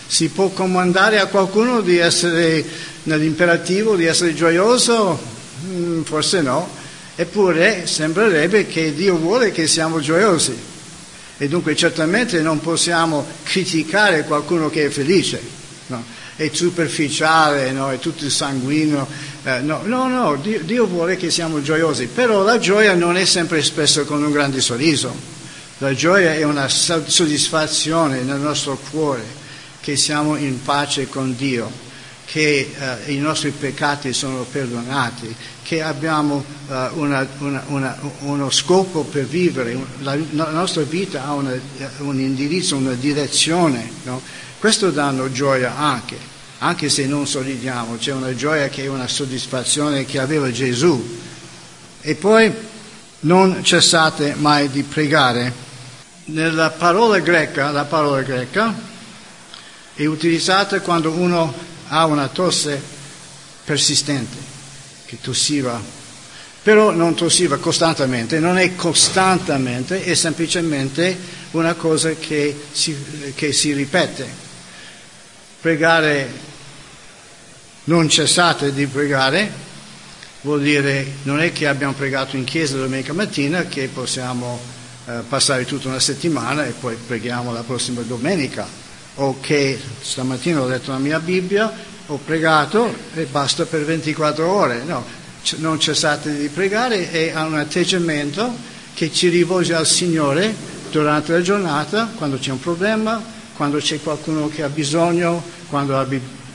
Si 0.08 0.30
può 0.30 0.50
comandare 0.50 1.20
a 1.20 1.28
qualcuno 1.28 1.82
di 1.82 2.00
essere 2.00 2.66
nell'imperativo, 3.04 3.96
di 3.96 4.06
essere 4.06 4.34
gioioso? 4.34 5.22
Mm, 5.68 6.02
forse 6.02 6.42
no. 6.42 6.68
Eppure 7.16 7.86
sembrerebbe 7.86 8.66
che 8.66 8.96
Dio 8.96 9.16
vuole 9.16 9.52
che 9.52 9.68
siamo 9.68 10.00
gioiosi 10.00 10.72
e 11.44 11.50
dunque 11.50 11.76
certamente 11.76 12.42
non 12.42 12.62
possiamo 12.62 13.26
criticare 13.44 14.24
qualcuno 14.24 14.70
che 14.70 14.86
è 14.86 14.90
felice, 14.90 15.42
no? 15.88 16.02
è 16.38 16.50
superficiale, 16.54 17.74
no? 17.74 17.92
è 17.92 18.00
tutto 18.00 18.30
sanguigno, 18.30 19.06
eh, 19.44 19.60
no, 19.60 19.82
no, 19.84 20.08
no, 20.08 20.38
Dio, 20.38 20.62
Dio 20.64 20.86
vuole 20.86 21.18
che 21.18 21.30
siamo 21.30 21.62
gioiosi, 21.62 22.08
però 22.08 22.44
la 22.44 22.60
gioia 22.60 22.94
non 22.94 23.18
è 23.18 23.26
sempre 23.26 23.58
espressa 23.58 24.04
con 24.04 24.24
un 24.24 24.32
grande 24.32 24.62
sorriso, 24.62 25.14
la 25.80 25.94
gioia 25.94 26.34
è 26.34 26.44
una 26.44 26.70
soddisfazione 26.70 28.22
nel 28.22 28.40
nostro 28.40 28.80
cuore, 28.90 29.26
che 29.82 29.98
siamo 29.98 30.38
in 30.38 30.62
pace 30.62 31.10
con 31.10 31.36
Dio, 31.36 31.70
che 32.26 32.74
eh, 33.06 33.12
i 33.12 33.18
nostri 33.18 33.52
peccati 33.52 34.14
sono 34.14 34.44
perdonati, 34.44 35.36
che 35.62 35.82
abbiamo 35.82 36.44
uh, 36.68 36.74
una, 37.00 37.28
una, 37.40 37.64
una, 37.68 37.98
uno 38.20 38.50
scopo 38.50 39.04
per 39.04 39.26
vivere, 39.26 39.78
la, 40.00 40.18
la 40.32 40.50
nostra 40.50 40.84
vita 40.84 41.26
ha 41.26 41.34
un 41.34 42.20
indirizzo, 42.20 42.76
una 42.76 42.94
direzione. 42.94 43.90
No? 44.04 44.22
Questo 44.60 44.92
danno 44.92 45.32
gioia 45.32 45.76
anche, 45.78 46.18
anche 46.60 46.90
se 46.90 47.06
non 47.06 47.28
sorridiamo, 47.28 47.98
c'è 47.98 48.14
una 48.14 48.36
gioia 48.36 48.68
che 48.70 48.84
è 48.84 48.88
una 48.88 49.08
soddisfazione 49.08 50.06
che 50.06 50.20
aveva 50.20 50.52
Gesù. 50.52 51.20
E 52.02 52.16
poi 52.16 52.54
non 53.22 53.64
cessate 53.64 54.36
mai 54.36 54.70
di 54.70 54.84
pregare. 54.84 55.62
Nella 56.26 56.70
parola 56.72 57.20
greca, 57.20 57.72
la 57.72 57.86
parola 57.86 58.22
greca 58.22 58.74
è 59.94 60.06
utilizzata 60.06 60.80
quando 60.82 61.12
uno 61.12 61.72
ha 61.94 62.06
una 62.06 62.28
tosse 62.28 62.82
persistente 63.64 64.36
che 65.06 65.20
tossiva, 65.22 65.80
però 66.64 66.90
non 66.90 67.14
tossiva 67.14 67.58
costantemente, 67.58 68.40
non 68.40 68.58
è 68.58 68.74
costantemente, 68.76 70.04
è 70.04 70.16
semplicemente 70.16 71.16
una 71.52 71.76
cosa 71.76 72.14
che 72.14 72.64
si, 72.72 72.96
che 73.36 73.54
si 73.54 73.74
ripete. 73.74 74.42
Pregare, 75.62 76.32
non 77.86 78.10
cessate 78.10 78.74
di 78.74 78.88
pregare, 78.88 79.52
vuol 80.42 80.62
dire 80.62 81.06
non 81.24 81.40
è 81.40 81.52
che 81.52 81.68
abbiamo 81.68 81.94
pregato 81.94 82.36
in 82.36 82.44
chiesa 82.44 82.76
domenica 82.76 83.14
mattina 83.14 83.66
che 83.66 83.88
possiamo 83.88 84.60
eh, 85.06 85.22
passare 85.28 85.64
tutta 85.66 85.90
una 85.90 86.00
settimana 86.00 86.66
e 86.66 86.72
poi 86.72 86.96
preghiamo 86.96 87.54
la 87.54 87.62
prossima 87.62 88.02
domenica, 88.02 88.68
o 89.16 89.40
che 89.40 89.80
stamattina 90.02 90.62
ho 90.62 90.68
letto 90.68 90.92
la 90.92 90.98
mia 90.98 91.20
Bibbia 91.20 91.92
ho 92.08 92.20
pregato 92.24 92.94
e 93.14 93.26
basta 93.26 93.66
per 93.66 93.86
24 93.86 94.48
ore. 94.48 94.84
No, 94.84 95.06
non 95.58 95.80
cessate 95.80 96.38
di 96.38 96.48
pregare 96.48 97.12
e 97.12 97.32
ha 97.34 97.46
un 97.46 97.56
atteggiamento 97.56 98.52
che 98.94 99.12
ci 99.12 99.30
rivolge 99.30 99.74
al 99.74 99.88
Signore 99.88 100.54
durante 100.92 101.32
la 101.32 101.42
giornata, 101.42 102.12
quando 102.16 102.38
c'è 102.38 102.52
un 102.52 102.60
problema, 102.60 103.22
quando 103.56 103.78
c'è 103.78 104.02
qualcuno 104.02 104.48
che 104.48 104.64
ha 104.64 104.70
bisogno, 104.70 105.44
quando 105.68 105.98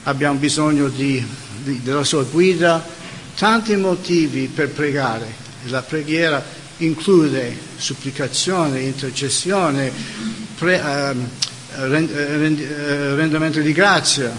abbiamo 0.04 0.38
bisogno 0.38 0.88
di, 0.88 1.24
di, 1.62 1.82
della 1.82 2.04
sua 2.04 2.22
guida, 2.22 2.84
tanti 3.36 3.74
motivi 3.76 4.46
per 4.46 4.70
pregare. 4.70 5.46
La 5.64 5.82
preghiera 5.82 6.42
include 6.78 7.56
supplicazione, 7.76 8.80
intercessione, 8.80 9.92
pre, 10.56 10.80
eh, 10.80 11.14
rendimento 11.86 13.60
di 13.60 13.72
grazia, 13.72 14.32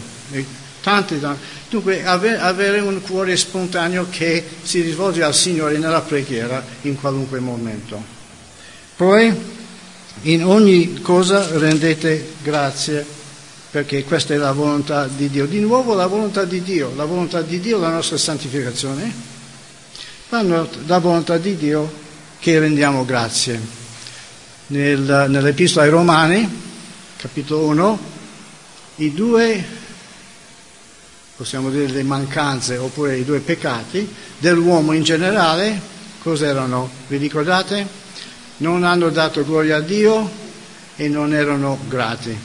Tante, 0.81 1.19
tante. 1.19 1.57
Dunque 1.69 2.05
avere 2.05 2.79
un 2.79 3.01
cuore 3.01 3.35
spontaneo 3.35 4.07
che 4.09 4.43
si 4.61 4.81
rivolge 4.81 5.23
al 5.23 5.35
Signore 5.35 5.77
nella 5.77 6.01
preghiera 6.01 6.63
in 6.81 6.95
qualunque 6.99 7.39
momento. 7.39 8.01
Poi 8.95 9.57
in 10.21 10.43
ogni 10.43 11.01
cosa 11.01 11.47
rendete 11.57 12.33
grazie 12.41 13.05
perché 13.71 14.03
questa 14.03 14.33
è 14.33 14.37
la 14.37 14.51
volontà 14.51 15.07
di 15.07 15.29
Dio. 15.29 15.45
Di 15.45 15.59
nuovo 15.59 15.93
la 15.93 16.07
volontà 16.07 16.43
di 16.43 16.61
Dio, 16.63 16.91
la 16.95 17.05
volontà 17.05 17.41
di 17.41 17.59
Dio, 17.59 17.77
la 17.77 17.89
nostra 17.89 18.17
santificazione, 18.17 19.13
la 20.29 20.97
volontà 20.97 21.37
di 21.37 21.55
Dio 21.55 21.91
che 22.39 22.57
rendiamo 22.57 23.05
grazie. 23.05 23.77
Nel, 24.67 25.25
nell'Epistola 25.29 25.85
ai 25.85 25.91
Romani, 25.91 26.68
capitolo 27.19 27.65
1, 27.65 27.99
i 28.95 29.13
due 29.13 29.65
possiamo 31.35 31.69
dire 31.69 31.87
le 31.87 32.03
mancanze 32.03 32.77
oppure 32.77 33.17
i 33.17 33.25
due 33.25 33.39
peccati 33.39 34.07
dell'uomo 34.37 34.93
in 34.93 35.03
generale, 35.03 35.81
cos'erano? 36.21 36.89
Vi 37.07 37.17
ricordate? 37.17 37.85
Non 38.57 38.85
hanno 38.85 39.09
dato 39.09 39.43
gloria 39.43 39.77
a 39.77 39.81
Dio 39.81 40.29
e 40.95 41.09
non 41.09 41.33
erano 41.33 41.77
grati. 41.89 42.37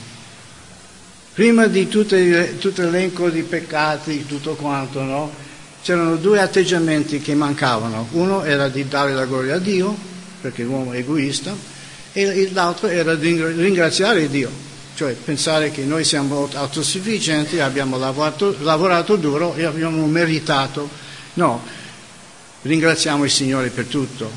Prima 1.34 1.68
di 1.68 1.86
tutto 1.86 2.16
l'elenco 2.16 3.30
di 3.30 3.42
peccati, 3.42 4.26
tutto 4.26 4.54
quanto, 4.54 5.02
no? 5.02 5.32
C'erano 5.82 6.16
due 6.16 6.40
atteggiamenti 6.40 7.20
che 7.20 7.36
mancavano. 7.36 8.08
Uno 8.12 8.42
era 8.42 8.68
di 8.68 8.88
dare 8.88 9.12
la 9.12 9.24
gloria 9.24 9.54
a 9.54 9.58
Dio, 9.58 9.96
perché 10.40 10.64
l'uomo 10.64 10.92
è 10.92 10.98
egoista, 10.98 11.54
e 12.14 12.48
l'altro 12.52 12.86
era 12.86 13.14
ringraziare 13.14 14.30
Dio 14.30 14.72
cioè 14.94 15.14
pensare 15.14 15.70
che 15.72 15.82
noi 15.82 16.04
siamo 16.04 16.48
autosufficienti, 16.52 17.58
abbiamo 17.58 17.98
lavorato, 17.98 18.56
lavorato 18.60 19.16
duro 19.16 19.54
e 19.54 19.64
abbiamo 19.64 20.06
meritato. 20.06 20.88
No, 21.34 21.62
ringraziamo 22.62 23.24
il 23.24 23.30
Signore 23.30 23.70
per 23.70 23.86
tutto, 23.86 24.30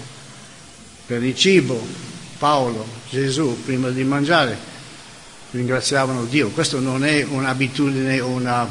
per 1.05 1.23
il 1.23 1.35
cibo, 1.35 1.79
Paolo, 2.39 2.87
Gesù, 3.09 3.61
prima 3.63 3.89
di 3.89 4.03
mangiare, 4.03 4.57
ringraziavano 5.51 6.25
Dio. 6.25 6.49
Questo 6.49 6.79
non 6.79 7.05
è 7.05 7.23
un'abitudine, 7.23 8.19
una, 8.19 8.67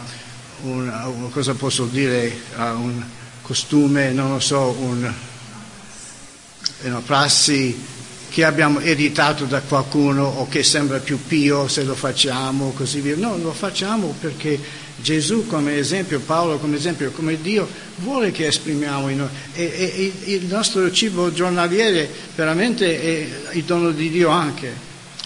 una, 0.62 1.06
una 1.06 1.28
cosa 1.28 1.54
posso 1.54 1.84
dire, 1.84 2.36
un 2.56 3.00
costume, 3.42 4.10
non 4.10 4.32
lo 4.32 4.40
so, 4.40 4.74
un, 4.80 5.12
una 6.82 7.00
prassi 7.00 7.94
che 8.36 8.44
abbiamo 8.44 8.80
ereditato 8.80 9.46
da 9.46 9.62
qualcuno 9.62 10.26
o 10.26 10.46
che 10.46 10.62
sembra 10.62 10.98
più 10.98 11.18
pio 11.26 11.68
se 11.68 11.84
lo 11.84 11.94
facciamo, 11.94 12.72
così 12.76 13.00
via. 13.00 13.16
No, 13.16 13.38
lo 13.38 13.50
facciamo 13.54 14.14
perché 14.20 14.60
Gesù 14.96 15.46
come 15.46 15.78
esempio, 15.78 16.20
Paolo 16.20 16.58
come 16.58 16.76
esempio, 16.76 17.12
come 17.12 17.40
Dio 17.40 17.66
vuole 17.94 18.32
che 18.32 18.48
esprimiamo 18.48 19.08
in 19.08 19.16
noi. 19.16 19.28
E, 19.54 20.12
e 20.24 20.32
il 20.34 20.44
nostro 20.44 20.92
cibo 20.92 21.32
giornaliere 21.32 22.10
veramente 22.34 23.00
è 23.00 23.56
il 23.56 23.64
dono 23.64 23.90
di 23.90 24.10
Dio 24.10 24.28
anche. 24.28 24.70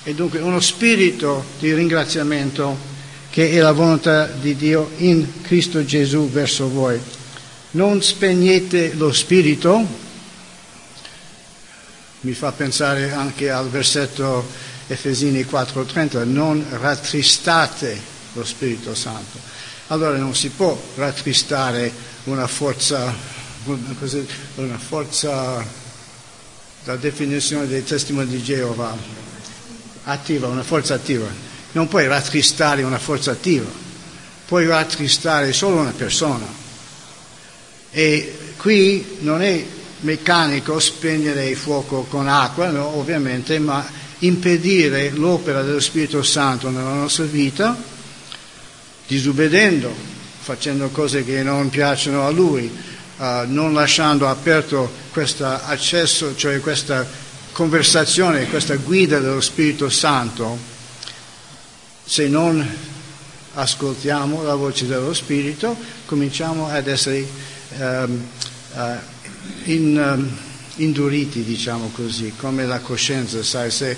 E 0.04 0.14
dunque 0.14 0.38
uno 0.38 0.60
spirito 0.60 1.46
di 1.58 1.74
ringraziamento 1.74 2.76
che 3.28 3.50
è 3.50 3.58
la 3.58 3.72
volontà 3.72 4.26
di 4.26 4.54
Dio 4.54 4.88
in 4.98 5.42
Cristo 5.42 5.84
Gesù 5.84 6.30
verso 6.30 6.70
voi. 6.70 6.96
Non 7.72 8.00
spegnete 8.04 8.92
lo 8.94 9.12
spirito, 9.12 9.84
mi 12.20 12.32
fa 12.32 12.52
pensare 12.52 13.12
anche 13.12 13.50
al 13.50 13.68
versetto 13.70 14.46
Efesini 14.86 15.42
4:30, 15.44 16.24
non 16.24 16.64
rattristate 16.68 17.98
lo 18.34 18.44
Spirito 18.44 18.94
Santo. 18.94 19.38
Allora 19.88 20.16
non 20.16 20.34
si 20.34 20.50
può 20.50 20.78
rattristare 20.96 21.92
una 22.24 22.46
forza, 22.46 23.14
una 23.64 24.78
forza, 24.78 25.64
la 26.84 26.96
definizione 26.96 27.66
dei 27.66 27.84
testimoni 27.84 28.28
di 28.28 28.42
Geova, 28.42 28.96
attiva, 30.04 30.48
una 30.48 30.62
forza 30.62 30.94
attiva. 30.94 31.26
Non 31.72 31.88
puoi 31.88 32.06
rattristare 32.06 32.82
una 32.82 32.98
forza 32.98 33.30
attiva, 33.30 33.68
puoi 34.46 34.66
rattristare 34.66 35.52
solo 35.52 35.76
una 35.76 35.92
persona. 35.96 36.46
E 37.92 38.54
qui 38.56 39.18
non 39.20 39.42
è 39.42 39.64
meccanico 40.00 40.78
spegnere 40.78 41.48
il 41.48 41.56
fuoco 41.56 42.02
con 42.02 42.28
acqua, 42.28 42.70
no, 42.70 42.96
ovviamente, 42.96 43.58
ma 43.58 43.86
impedire 44.20 45.10
l'opera 45.10 45.62
dello 45.62 45.80
Spirito 45.80 46.22
Santo 46.22 46.70
nella 46.70 46.92
nostra 46.92 47.24
vita, 47.24 47.76
disobbedendo, 49.06 49.92
facendo 50.40 50.88
cose 50.88 51.24
che 51.24 51.42
non 51.42 51.68
piacciono 51.68 52.26
a 52.26 52.30
Lui, 52.30 52.70
uh, 53.16 53.24
non 53.46 53.72
lasciando 53.72 54.28
aperto 54.28 54.90
questo 55.12 55.46
accesso, 55.46 56.36
cioè 56.36 56.60
questa 56.60 57.06
conversazione, 57.52 58.46
questa 58.46 58.76
guida 58.76 59.18
dello 59.18 59.40
Spirito 59.40 59.88
Santo, 59.88 60.58
se 62.04 62.28
non 62.28 62.66
ascoltiamo 63.54 64.42
la 64.42 64.54
voce 64.54 64.86
dello 64.86 65.12
Spirito, 65.12 65.76
cominciamo 66.06 66.68
ad 66.68 66.86
essere 66.86 67.26
um, 67.78 68.26
uh, 68.74 68.80
in, 69.74 69.96
um, 69.96 70.28
induriti, 70.76 71.42
diciamo 71.42 71.90
così, 71.94 72.32
come 72.36 72.66
la 72.66 72.80
coscienza, 72.80 73.42
sai, 73.42 73.70
se 73.70 73.96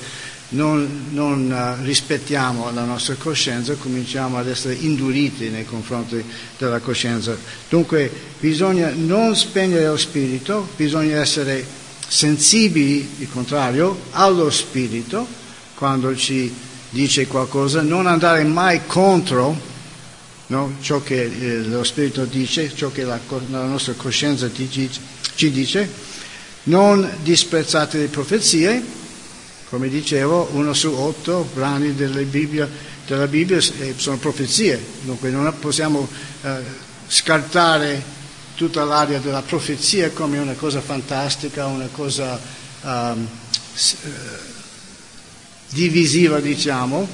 non, 0.51 1.09
non 1.11 1.51
uh, 1.51 1.85
rispettiamo 1.85 2.71
la 2.73 2.85
nostra 2.85 3.15
coscienza 3.15 3.75
cominciamo 3.75 4.37
ad 4.37 4.49
essere 4.49 4.75
induriti 4.75 5.49
nei 5.49 5.65
confronti 5.65 6.23
della 6.59 6.81
coscienza. 6.81 7.37
Dunque 7.69 8.11
bisogna 8.39 8.93
non 8.95 9.35
spegnere 9.35 9.87
lo 9.87 9.97
spirito, 9.97 10.69
bisogna 10.77 11.21
essere 11.21 11.65
sensibili, 12.07 13.09
il 13.19 13.29
contrario, 13.31 13.99
allo 14.11 14.51
spirito 14.51 15.27
quando 15.75 16.15
ci 16.15 16.53
dice 16.91 17.27
qualcosa, 17.27 17.81
non 17.81 18.07
andare 18.07 18.45
mai 18.45 18.83
contro 18.87 19.71
no, 20.53 20.75
ciò 20.83 21.03
che 21.03 21.23
eh, 21.23 21.63
lo 21.63 21.83
spirito 21.83 22.27
dice, 22.27 22.75
ciò 22.75 22.93
che 22.93 23.05
la, 23.05 23.19
la 23.49 23.65
nostra 23.65 23.95
coscienza 23.95 24.49
dice 24.49 24.91
ci 25.35 25.51
dice 25.51 25.89
non 26.65 27.11
disprezzate 27.23 27.99
le 27.99 28.07
profezie, 28.09 28.83
come 29.71 29.89
dicevo, 29.89 30.51
uno 30.53 30.75
su 30.75 30.93
otto 30.93 31.49
brani 31.55 31.91
Bibbia, 31.93 32.69
della 33.07 33.27
Bibbia 33.27 33.61
sono 33.97 34.19
profezie, 34.19 34.79
dunque 35.01 35.31
non 35.31 35.53
possiamo 35.59 36.07
eh, 36.43 36.61
scartare 37.09 38.21
tutta 38.55 38.85
l'area 38.85 39.19
della 39.19 39.41
profezia 39.43 40.11
come 40.11 40.39
una 40.39 40.53
cosa 40.53 40.83
fantastica, 40.83 41.65
una 41.65 41.89
cosa 41.91 42.39
um, 42.83 43.27
divisiva, 45.71 46.39
diciamo, 46.39 47.09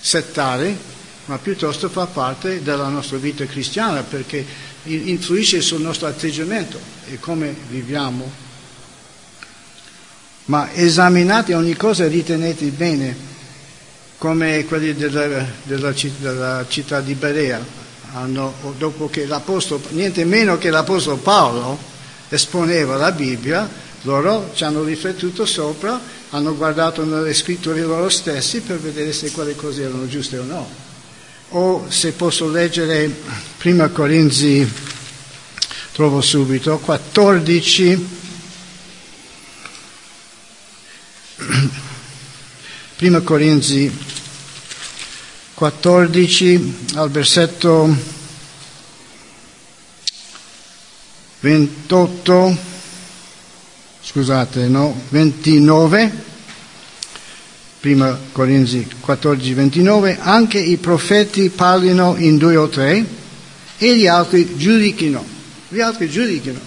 settare, 0.00 0.91
ma 1.26 1.38
piuttosto 1.38 1.88
fa 1.88 2.06
parte 2.06 2.62
della 2.62 2.88
nostra 2.88 3.16
vita 3.16 3.44
cristiana 3.46 4.02
perché 4.02 4.44
influisce 4.84 5.60
sul 5.60 5.80
nostro 5.80 6.08
atteggiamento 6.08 6.78
e 7.08 7.18
come 7.20 7.54
viviamo. 7.68 8.50
Ma 10.46 10.72
esaminate 10.72 11.54
ogni 11.54 11.76
cosa 11.76 12.04
e 12.04 12.08
ritenete 12.08 12.66
bene, 12.66 13.30
come 14.18 14.64
quelli 14.64 14.94
della, 14.94 15.46
della, 15.62 15.94
della 16.18 16.64
città 16.68 17.00
di 17.00 17.14
Berea, 17.14 17.64
hanno, 18.14 18.54
dopo 18.76 19.08
che 19.08 19.26
l'Apostolo, 19.26 19.80
niente 19.90 20.24
meno 20.24 20.58
che 20.58 20.70
l'Apostolo 20.70 21.16
Paolo 21.16 21.78
esponeva 22.28 22.96
la 22.96 23.12
Bibbia, 23.12 23.68
loro 24.02 24.50
ci 24.54 24.64
hanno 24.64 24.82
riflettuto 24.82 25.46
sopra, 25.46 26.00
hanno 26.30 26.56
guardato 26.56 27.04
nelle 27.04 27.32
scritture 27.34 27.80
loro 27.82 28.08
stessi 28.08 28.60
per 28.60 28.80
vedere 28.80 29.12
se 29.12 29.30
quelle 29.30 29.54
cose 29.54 29.82
erano 29.82 30.08
giuste 30.08 30.38
o 30.38 30.44
no 30.44 30.90
o 31.54 31.86
se 31.90 32.12
posso 32.12 32.48
leggere 32.48 33.14
prima 33.58 33.88
Corinzi, 33.88 34.66
trovo 35.92 36.20
subito, 36.22 36.78
14, 36.78 38.06
prima 42.96 43.20
Corinzi 43.20 43.92
14 45.54 46.74
al 46.94 47.10
versetto 47.10 47.94
28, 51.40 52.58
scusate, 54.00 54.68
no, 54.68 54.98
29 55.10 56.30
prima 57.82 58.16
Corinzi 58.30 58.86
14, 59.00 59.54
29, 59.54 60.18
anche 60.20 60.60
i 60.60 60.76
profeti 60.76 61.48
parlino 61.48 62.14
in 62.16 62.36
due 62.36 62.54
o 62.54 62.68
tre 62.68 63.04
e 63.76 63.96
gli 63.96 64.06
altri 64.06 64.56
giudichino. 64.56 65.24
Gli 65.66 65.80
altri 65.80 66.08
giudichino. 66.08 66.60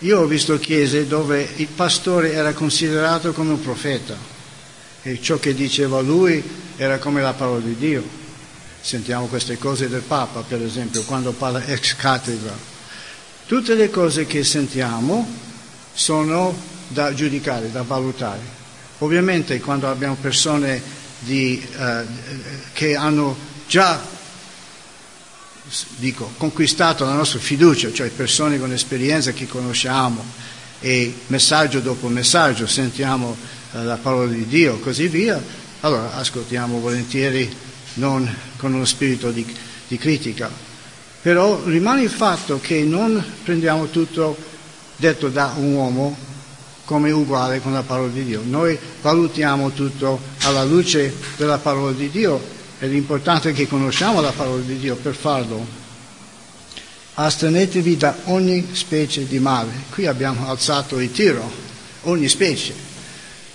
Io 0.00 0.20
ho 0.20 0.26
visto 0.26 0.58
chiese 0.58 1.06
dove 1.06 1.48
il 1.56 1.68
pastore 1.68 2.34
era 2.34 2.52
considerato 2.52 3.32
come 3.32 3.52
un 3.52 3.62
profeta 3.62 4.14
e 5.00 5.18
ciò 5.18 5.38
che 5.38 5.54
diceva 5.54 6.00
lui 6.00 6.42
era 6.76 6.98
come 6.98 7.22
la 7.22 7.32
parola 7.32 7.60
di 7.60 7.76
Dio. 7.78 8.04
Sentiamo 8.82 9.28
queste 9.28 9.56
cose 9.56 9.88
del 9.88 10.02
Papa, 10.02 10.44
per 10.46 10.60
esempio, 10.60 11.04
quando 11.04 11.32
parla 11.32 11.64
ex 11.64 11.96
cattedra. 11.96 12.54
Tutte 13.46 13.74
le 13.74 13.88
cose 13.88 14.26
che 14.26 14.44
sentiamo 14.44 15.26
sono 15.94 16.54
da 16.88 17.14
giudicare, 17.14 17.70
da 17.70 17.80
valutare. 17.80 18.63
Ovviamente 18.98 19.60
quando 19.60 19.88
abbiamo 19.88 20.16
persone 20.20 20.80
di, 21.20 21.64
eh, 21.76 22.04
che 22.72 22.96
hanno 22.96 23.36
già 23.66 24.00
dico, 25.96 26.32
conquistato 26.36 27.04
la 27.04 27.14
nostra 27.14 27.38
fiducia, 27.38 27.92
cioè 27.92 28.10
persone 28.10 28.58
con 28.58 28.72
esperienza 28.72 29.32
che 29.32 29.46
conosciamo 29.46 30.24
e 30.80 31.14
messaggio 31.28 31.80
dopo 31.80 32.08
messaggio 32.08 32.66
sentiamo 32.66 33.36
eh, 33.72 33.82
la 33.82 33.96
parola 33.96 34.30
di 34.30 34.46
Dio, 34.46 34.78
così 34.78 35.08
via, 35.08 35.42
allora 35.80 36.14
ascoltiamo 36.14 36.78
volentieri 36.78 37.50
non 37.94 38.32
con 38.56 38.74
uno 38.74 38.84
spirito 38.84 39.30
di, 39.30 39.46
di 39.88 39.96
critica. 39.96 40.50
Però 41.22 41.62
rimane 41.64 42.02
il 42.02 42.10
fatto 42.10 42.60
che 42.60 42.82
non 42.82 43.22
prendiamo 43.42 43.88
tutto 43.88 44.36
detto 44.96 45.28
da 45.28 45.54
un 45.56 45.72
uomo 45.72 46.16
come 46.84 47.10
uguale 47.10 47.60
con 47.60 47.72
la 47.72 47.82
parola 47.82 48.10
di 48.10 48.24
Dio. 48.24 48.42
Noi 48.44 48.78
valutiamo 49.00 49.70
tutto 49.70 50.20
alla 50.42 50.64
luce 50.64 51.14
della 51.36 51.58
parola 51.58 51.92
di 51.92 52.10
Dio 52.10 52.40
ed 52.78 52.92
è 52.92 52.94
importante 52.94 53.52
che 53.52 53.66
conosciamo 53.66 54.20
la 54.20 54.32
parola 54.32 54.62
di 54.62 54.78
Dio 54.78 54.96
per 54.96 55.14
farlo. 55.14 55.82
Astenetevi 57.14 57.96
da 57.96 58.16
ogni 58.24 58.68
specie 58.72 59.26
di 59.26 59.38
male. 59.38 59.70
Qui 59.90 60.06
abbiamo 60.06 60.48
alzato 60.48 60.98
il 60.98 61.12
tiro, 61.12 61.50
ogni 62.02 62.28
specie. 62.28 62.74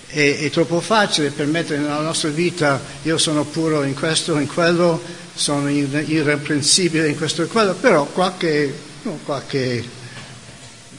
È, 0.07 0.37
è 0.39 0.49
troppo 0.49 0.79
facile 0.79 1.29
permettere 1.29 1.81
nella 1.81 1.99
nostra 1.99 2.29
vita, 2.29 2.81
io 3.03 3.17
sono 3.17 3.43
puro 3.43 3.83
in 3.83 3.93
questo, 3.93 4.39
in 4.39 4.47
quello, 4.47 4.99
sono 5.35 5.69
irreprensibile 5.69 7.09
in 7.09 7.17
questo 7.17 7.43
e 7.43 7.47
quello, 7.47 7.73
però 7.75 8.05
qualche, 8.05 8.73
no, 9.03 9.19
qualche 9.23 9.97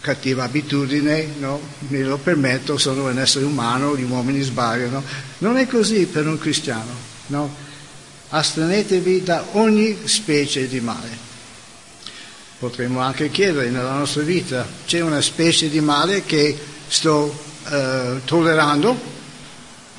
cattiva 0.01 0.45
abitudine, 0.45 1.29
no? 1.39 1.61
me 1.89 2.03
lo 2.03 2.17
permetto, 2.17 2.79
sono 2.79 3.09
un 3.09 3.19
essere 3.19 3.45
umano, 3.45 3.97
gli 3.97 4.03
uomini 4.03 4.41
sbagliano. 4.41 5.03
Non 5.39 5.57
è 5.57 5.67
così 5.67 6.07
per 6.07 6.27
un 6.27 6.39
cristiano. 6.39 7.09
No? 7.27 7.55
Astenetevi 8.31 9.23
da 9.23 9.45
ogni 9.53 9.97
specie 10.05 10.69
di 10.69 10.81
male. 10.81 11.29
Potremmo 12.59 13.01
anche 13.01 13.31
chiedere 13.31 13.71
nella 13.71 13.93
nostra 13.93 14.23
vita, 14.23 14.67
c'è 14.85 15.01
una 15.01 15.21
specie 15.21 15.71
di 15.71 15.81
male 15.81 16.25
che 16.25 16.59
sto 16.89 17.35
eh, 17.69 18.21
tollerando, 18.25 19.19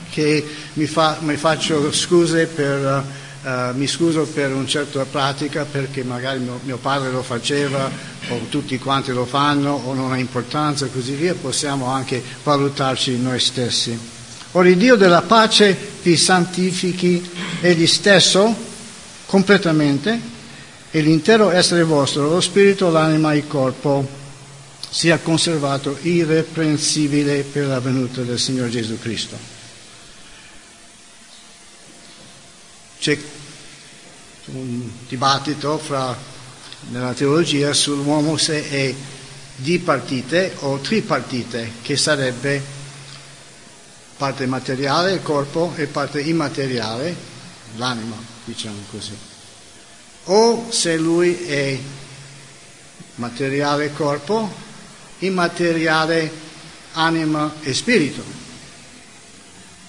che 0.10 0.46
mi, 0.74 0.86
fa, 0.86 1.18
mi, 1.22 1.38
faccio 1.38 1.92
scuse 1.92 2.46
per, 2.46 2.86
eh, 2.86 3.21
mi 3.74 3.88
scuso 3.88 4.26
per 4.26 4.54
una 4.54 4.68
certa 4.68 5.04
pratica 5.06 5.66
perché 5.66 6.04
magari 6.04 6.40
mio, 6.40 6.60
mio 6.64 6.78
padre 6.78 7.10
lo 7.10 7.24
faceva 7.24 7.90
o 8.30 8.40
tutti 8.50 8.78
quanti 8.78 9.12
lo 9.12 9.26
fanno 9.26 9.72
o 9.72 9.94
non 9.94 10.12
ha 10.12 10.18
importanza 10.18 10.86
e 10.86 10.92
così 10.92 11.14
via, 11.14 11.34
possiamo 11.34 11.88
anche 11.88 12.22
valutarci 12.44 13.18
noi 13.18 13.40
stessi. 13.40 13.98
Ora 14.52 14.70
il 14.70 14.78
Dio 14.78 14.96
della 14.96 15.22
pace 15.22 15.76
vi 16.04 16.18
santifichi 16.18 17.28
egli 17.62 17.88
stesso 17.88 18.54
completamente 19.26 20.20
e 20.92 21.02
l'intero 21.02 21.50
essere 21.50 21.84
vostro, 21.84 22.30
lo 22.30 22.42
spirito, 22.42 22.92
l'anima 22.92 23.34
e 23.34 23.38
il 23.38 23.48
corpo, 23.48 24.06
sia 24.90 25.20
conservato 25.20 25.98
irreprensibile 26.02 27.44
per 27.44 27.68
la 27.68 27.80
venuta 27.80 28.22
del 28.22 28.38
Signore 28.38 28.70
Gesù 28.70 29.00
Cristo. 29.00 29.51
C'è 33.02 33.20
un 34.46 34.90
dibattito 35.08 35.78
fra, 35.78 36.16
nella 36.92 37.14
teologia 37.14 37.74
sull'uomo 37.74 38.38
se 38.38 38.70
è 38.70 38.96
dipartite 39.56 40.56
o 40.60 40.78
tripartite, 40.78 41.74
che 41.82 41.98
sarebbe 41.98 42.62
parte 44.16 44.46
materiale, 44.46 45.14
il 45.14 45.22
corpo, 45.22 45.74
e 45.76 45.88
parte 45.88 46.22
immateriale, 46.22 47.16
l'anima, 47.76 48.16
diciamo 48.46 48.78
così 48.90 49.30
o 50.26 50.68
se 50.70 50.98
lui 50.98 51.36
è 51.46 51.80
materiale 53.16 53.92
corpo, 53.94 54.52
immateriale 55.20 56.32
anima 56.94 57.54
e 57.62 57.74
spirito. 57.74 58.41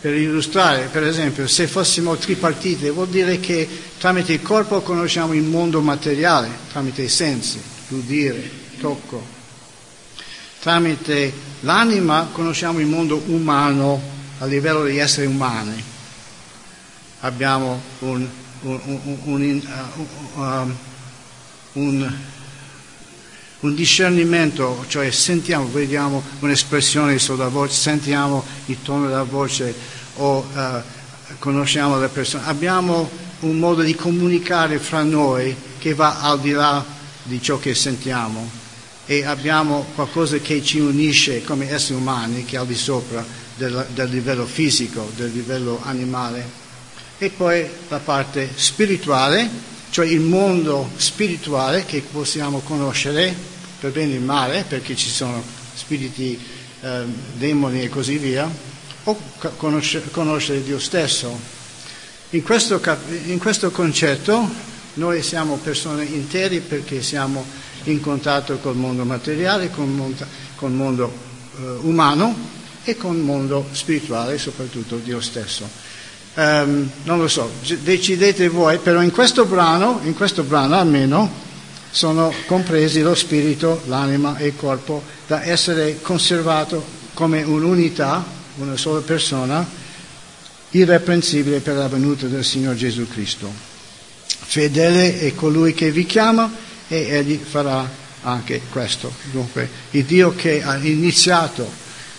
Per 0.02 0.14
illustrare, 0.14 0.88
per 0.92 1.04
esempio, 1.04 1.46
se 1.46 1.66
fossimo 1.66 2.16
tripartite, 2.16 2.90
vuol 2.90 3.08
dire 3.08 3.40
che 3.40 3.66
tramite 3.98 4.34
il 4.34 4.42
corpo 4.42 4.82
conosciamo 4.82 5.32
il 5.32 5.44
mondo 5.44 5.80
materiale, 5.80 6.50
tramite 6.70 7.02
i 7.02 7.08
sensi, 7.08 7.62
l'udire, 7.88 8.50
tocco. 8.80 9.24
Tramite 10.60 11.32
l'anima 11.60 12.28
conosciamo 12.32 12.80
il 12.80 12.86
mondo 12.86 13.22
umano 13.26 14.02
a 14.38 14.44
livello 14.44 14.84
di 14.84 14.98
esseri 14.98 15.26
umani. 15.26 15.82
Abbiamo 17.20 17.80
un 18.00 18.28
un, 18.62 18.80
un, 19.24 19.62
um, 20.36 20.76
un, 21.72 22.12
un, 23.62 23.74
discernimento, 23.74 24.84
cioè 24.86 25.10
sentiamo, 25.10 25.68
vediamo 25.70 26.22
un'espressione 26.40 27.18
sulla 27.18 27.48
voce, 27.48 27.74
sentiamo 27.74 28.44
il 28.66 28.78
tono 28.82 29.08
della 29.08 29.24
voce 29.24 29.74
o 30.16 30.46
uh, 30.52 31.38
conosciamo 31.38 31.98
le 31.98 32.08
persone, 32.08 32.44
abbiamo 32.46 33.10
un 33.40 33.58
modo 33.58 33.82
di 33.82 33.94
comunicare 33.94 34.78
fra 34.78 35.02
noi 35.02 35.54
che 35.78 35.94
va 35.94 36.20
al 36.20 36.40
di 36.40 36.52
là 36.52 36.84
di 37.24 37.40
ciò 37.40 37.58
che 37.58 37.74
sentiamo 37.74 38.60
e 39.06 39.24
abbiamo 39.24 39.86
qualcosa 39.94 40.38
che 40.38 40.62
ci 40.62 40.78
unisce 40.78 41.42
come 41.42 41.70
esseri 41.70 41.98
umani 41.98 42.44
che 42.44 42.56
è 42.56 42.58
al 42.58 42.66
di 42.66 42.76
sopra 42.76 43.24
del, 43.56 43.86
del 43.92 44.08
livello 44.10 44.46
fisico, 44.46 45.10
del 45.16 45.32
livello 45.32 45.80
animale. 45.82 46.60
E 47.18 47.30
poi 47.30 47.64
la 47.88 47.98
parte 47.98 48.50
spirituale, 48.54 49.48
cioè 49.90 50.06
il 50.06 50.20
mondo 50.20 50.90
spirituale 50.96 51.84
che 51.84 52.00
possiamo 52.00 52.60
conoscere 52.60 53.50
per 53.82 53.90
bene 53.90 54.14
e 54.14 54.20
male, 54.20 54.64
perché 54.68 54.94
ci 54.94 55.08
sono 55.08 55.42
spiriti, 55.74 56.38
eh, 56.82 57.02
demoni 57.34 57.82
e 57.82 57.88
così 57.88 58.16
via, 58.16 58.48
o 59.02 59.20
conoscere, 59.56 60.08
conoscere 60.12 60.62
Dio 60.62 60.78
stesso. 60.78 61.36
In 62.30 62.44
questo, 62.44 62.80
in 63.24 63.40
questo, 63.40 63.72
concetto 63.72 64.48
noi 64.94 65.24
siamo 65.24 65.56
persone 65.56 66.04
intere 66.04 66.60
perché 66.60 67.02
siamo 67.02 67.44
in 67.84 68.00
contatto 68.00 68.58
col 68.58 68.76
mondo 68.76 69.02
materiale, 69.04 69.68
col 69.68 69.88
mondo, 69.88 70.24
col 70.54 70.70
mondo 70.70 71.12
eh, 71.56 71.62
umano 71.80 72.32
e 72.84 72.96
con 72.96 73.16
il 73.16 73.22
mondo 73.22 73.66
spirituale, 73.72 74.38
soprattutto 74.38 74.98
Dio 74.98 75.20
stesso 75.20 75.68
um, 76.34 76.88
non 77.02 77.18
lo 77.18 77.26
so, 77.26 77.50
decidete 77.80 78.48
voi, 78.48 78.78
però 78.78 79.02
in 79.02 79.10
questo 79.10 79.44
brano, 79.44 80.00
in 80.04 80.14
questo 80.14 80.44
brano 80.44 80.76
almeno, 80.76 81.50
sono 81.92 82.32
compresi 82.46 83.02
lo 83.02 83.14
spirito, 83.14 83.82
l'anima 83.86 84.38
e 84.38 84.46
il 84.46 84.56
corpo 84.56 85.02
da 85.26 85.44
essere 85.44 86.00
conservato 86.00 86.82
come 87.12 87.42
un'unità, 87.42 88.24
una 88.56 88.78
sola 88.78 89.00
persona, 89.00 89.64
irreprensibile 90.70 91.60
per 91.60 91.76
la 91.76 91.88
venuta 91.88 92.26
del 92.26 92.44
Signore 92.44 92.76
Gesù 92.76 93.06
Cristo. 93.06 93.52
Fedele 94.24 95.20
è 95.20 95.34
colui 95.34 95.74
che 95.74 95.90
vi 95.90 96.06
chiama 96.06 96.50
e 96.88 97.08
egli 97.10 97.38
farà 97.38 97.88
anche 98.22 98.62
questo. 98.70 99.12
Dunque, 99.30 99.68
il 99.90 100.04
Dio 100.04 100.34
che 100.34 100.62
ha 100.62 100.76
iniziato 100.78 101.70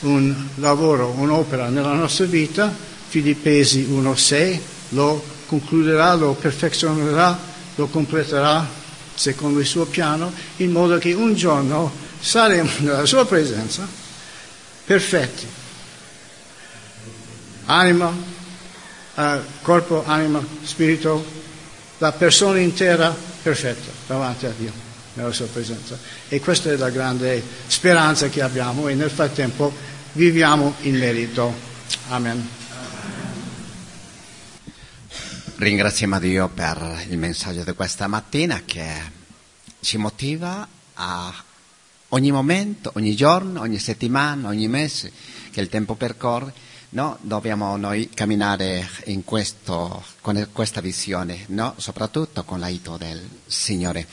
un 0.01 0.36
lavoro, 0.55 1.15
un'opera 1.17 1.69
nella 1.69 1.93
nostra 1.93 2.26
vita, 2.26 2.71
Filippesi 3.07 3.88
1.6, 3.89 4.59
lo 4.89 5.24
concluderà, 5.47 6.13
lo 6.13 6.34
perfezionerà, 6.34 7.39
lo 7.76 7.88
completerà 7.88 8.82
secondo 9.16 9.59
il 9.59 9.66
suo 9.66 9.86
piano, 9.86 10.32
in 10.57 10.72
modo 10.72 10.97
che 10.97 11.14
un 11.14 11.34
giorno 11.36 11.91
saremo 12.20 12.72
nella 12.80 13.05
sua 13.05 13.26
presenza 13.26 13.88
perfetti. 14.86 15.47
Anima, 17.66 18.14
eh, 19.16 19.39
corpo, 19.61 20.03
anima, 20.05 20.45
spirito, 20.64 21.26
la 21.99 22.11
persona 22.11 22.59
intera 22.59 23.16
perfetta 23.41 23.91
davanti 24.07 24.45
a 24.45 24.53
Dio, 24.57 24.72
nella 25.14 25.32
sua 25.32 25.45
presenza. 25.45 25.97
E 26.28 26.39
questa 26.39 26.72
è 26.72 26.76
la 26.76 26.89
grande 26.89 27.41
speranza 27.68 28.28
che 28.28 28.41
abbiamo 28.41 28.88
e 28.88 28.95
nel 28.95 29.09
frattempo 29.09 29.74
viviamo 30.14 30.76
in 30.82 30.97
merito. 30.97 31.53
Amen. 32.09 32.62
Ringraziamo 35.64 36.20
Dio 36.20 36.49
per 36.49 37.05
il 37.07 37.18
messaggio 37.18 37.64
di 37.64 37.72
questa 37.72 38.07
mattina 38.07 38.64
che 38.66 38.86
ci 39.80 39.95
motiva 39.95 40.68
a 40.95 41.34
ogni 42.09 42.32
momento, 42.32 42.91
ogni 42.95 43.16
giorno, 43.16 43.61
ogni 43.61 43.80
settimana, 43.80 44.49
ogni 44.49 44.68
mese 44.68 45.09
che 45.51 45.61
il 45.61 45.70
tempo 45.70 45.95
percorre, 45.95 46.53
no? 46.89 47.18
dobbiamo 47.22 47.78
noi 47.78 48.09
camminare 48.14 48.89
questo, 49.24 50.03
con 50.20 50.49
questa 50.51 50.82
visione, 50.82 51.45
no? 51.47 51.76
soprattutto 51.78 52.43
con 52.43 52.59
l'aiuto 52.59 52.97
del 52.97 53.26
Signore. 53.45 54.05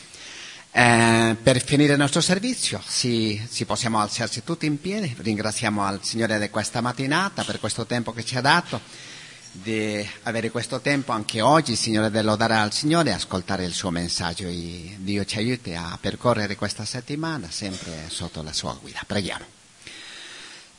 Eh, 0.70 1.36
per 1.42 1.64
finire 1.64 1.94
il 1.94 1.98
nostro 1.98 2.20
servizio, 2.20 2.80
sì, 2.86 3.42
sì, 3.48 3.64
possiamo 3.64 3.98
alzarci 3.98 4.44
tutti 4.44 4.66
in 4.66 4.80
piedi, 4.80 5.16
ringraziamo 5.18 5.82
al 5.82 5.98
Signore 6.04 6.38
di 6.38 6.48
questa 6.48 6.80
mattinata 6.80 7.42
per 7.42 7.58
questo 7.58 7.86
tempo 7.86 8.12
che 8.12 8.24
ci 8.24 8.36
ha 8.36 8.40
dato 8.40 9.08
di 9.52 10.06
avere 10.22 10.50
questo 10.50 10.80
tempo 10.80 11.12
anche 11.12 11.40
oggi, 11.40 11.76
Signore, 11.76 12.10
di 12.10 12.22
lodare 12.22 12.54
al 12.54 12.72
Signore 12.72 13.10
e 13.10 13.14
ascoltare 13.14 13.64
il 13.64 13.72
suo 13.72 13.90
messaggio. 13.90 14.46
E 14.46 14.96
Dio 14.98 15.24
ci 15.24 15.38
aiuti 15.38 15.74
a 15.74 15.98
percorrere 16.00 16.56
questa 16.56 16.84
settimana 16.84 17.50
sempre 17.50 18.06
sotto 18.08 18.42
la 18.42 18.52
sua 18.52 18.76
guida. 18.80 19.00
Preghiamo. 19.06 19.59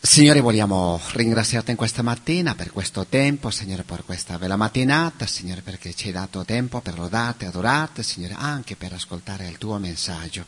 Signore, 0.03 0.39
vogliamo 0.39 0.99
ringraziarti 1.11 1.69
in 1.69 1.77
questa 1.77 2.01
mattina 2.01 2.55
per 2.55 2.71
questo 2.71 3.05
tempo, 3.05 3.51
Signore, 3.51 3.83
per 3.83 4.03
questa 4.03 4.39
bella 4.39 4.55
mattinata, 4.55 5.27
Signore, 5.27 5.61
perché 5.61 5.93
ci 5.93 6.07
hai 6.07 6.13
dato 6.13 6.43
tempo 6.43 6.81
per 6.81 6.97
lodarti, 6.97 7.45
adorarti, 7.45 8.01
Signore, 8.01 8.33
anche 8.35 8.75
per 8.75 8.93
ascoltare 8.93 9.47
il 9.47 9.59
tuo 9.59 9.77
messaggio. 9.77 10.45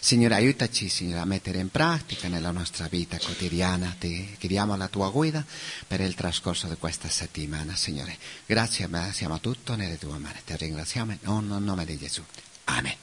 Signore, 0.00 0.36
aiutaci, 0.36 0.88
Signore, 0.88 1.20
a 1.20 1.26
mettere 1.26 1.58
in 1.58 1.70
pratica 1.70 2.28
nella 2.28 2.50
nostra 2.50 2.88
vita 2.88 3.18
quotidiana. 3.18 3.94
Ti 3.96 4.36
chiediamo 4.38 4.74
la 4.74 4.88
tua 4.88 5.10
guida 5.10 5.44
per 5.86 6.00
il 6.00 6.14
trascorso 6.14 6.66
di 6.66 6.76
questa 6.78 7.10
settimana, 7.10 7.76
Signore. 7.76 8.16
Grazie, 8.46 8.88
siamo 9.12 9.38
tutto 9.38 9.76
nelle 9.76 9.98
tue 9.98 10.16
mani. 10.16 10.38
Ti 10.46 10.56
ringraziamo 10.56 11.12
in 11.12 11.18
nome 11.62 11.84
di 11.84 11.98
Gesù. 11.98 12.24
Amen. 12.64 12.94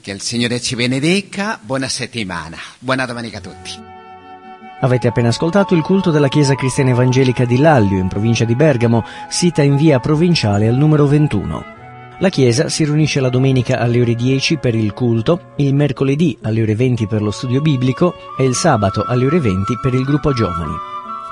Che 0.00 0.10
il 0.10 0.22
Signore 0.22 0.58
ci 0.62 0.74
benedica. 0.74 1.60
Buona 1.62 1.88
settimana. 1.88 2.58
Buona 2.78 3.04
domenica 3.04 3.38
a 3.38 3.40
tutti. 3.42 3.91
Avete 4.82 5.06
appena 5.06 5.28
ascoltato 5.28 5.74
il 5.74 5.82
culto 5.82 6.10
della 6.10 6.26
Chiesa 6.26 6.56
Cristiana 6.56 6.90
Evangelica 6.90 7.44
di 7.44 7.58
Lallio, 7.58 7.98
in 7.98 8.08
provincia 8.08 8.44
di 8.44 8.56
Bergamo, 8.56 9.04
sita 9.28 9.62
in 9.62 9.76
via 9.76 10.00
provinciale 10.00 10.66
al 10.66 10.74
numero 10.74 11.06
21. 11.06 11.64
La 12.18 12.28
Chiesa 12.28 12.68
si 12.68 12.84
riunisce 12.84 13.20
la 13.20 13.28
domenica 13.28 13.78
alle 13.78 14.00
ore 14.00 14.16
10 14.16 14.56
per 14.56 14.74
il 14.74 14.92
culto, 14.92 15.52
il 15.56 15.72
mercoledì 15.72 16.36
alle 16.42 16.62
ore 16.62 16.74
20 16.74 17.06
per 17.06 17.22
lo 17.22 17.30
studio 17.30 17.60
biblico 17.60 18.14
e 18.36 18.44
il 18.44 18.54
sabato 18.54 19.04
alle 19.06 19.26
ore 19.26 19.38
20 19.38 19.78
per 19.80 19.94
il 19.94 20.02
gruppo 20.02 20.32
giovani. 20.32 20.74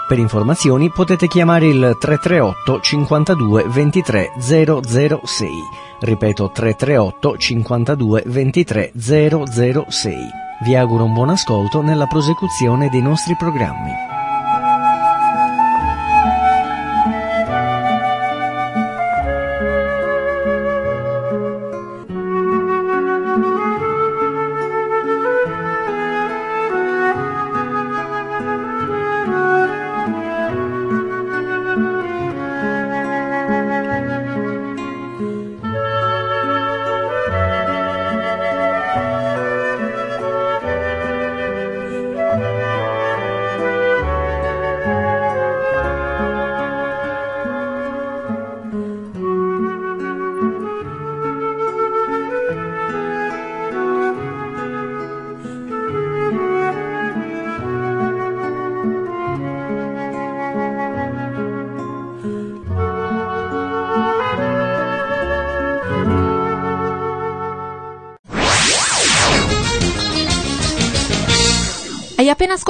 Per 0.07 0.19
informazioni 0.19 0.89
potete 0.91 1.27
chiamare 1.27 1.67
il 1.67 1.97
338 1.99 2.81
52 2.81 3.65
23 3.67 4.33
006. 4.39 5.51
Ripeto 5.99 6.51
338 6.53 7.37
52 7.37 8.23
23 8.27 8.93
006. 8.97 10.49
Vi 10.63 10.77
auguro 10.77 11.05
un 11.05 11.15
buon 11.15 11.31
ascolto 11.31 11.81
nella 11.81 12.07
prosecuzione 12.07 12.91
dei 12.91 13.01
nostri 13.01 13.35
programmi. 13.35 14.20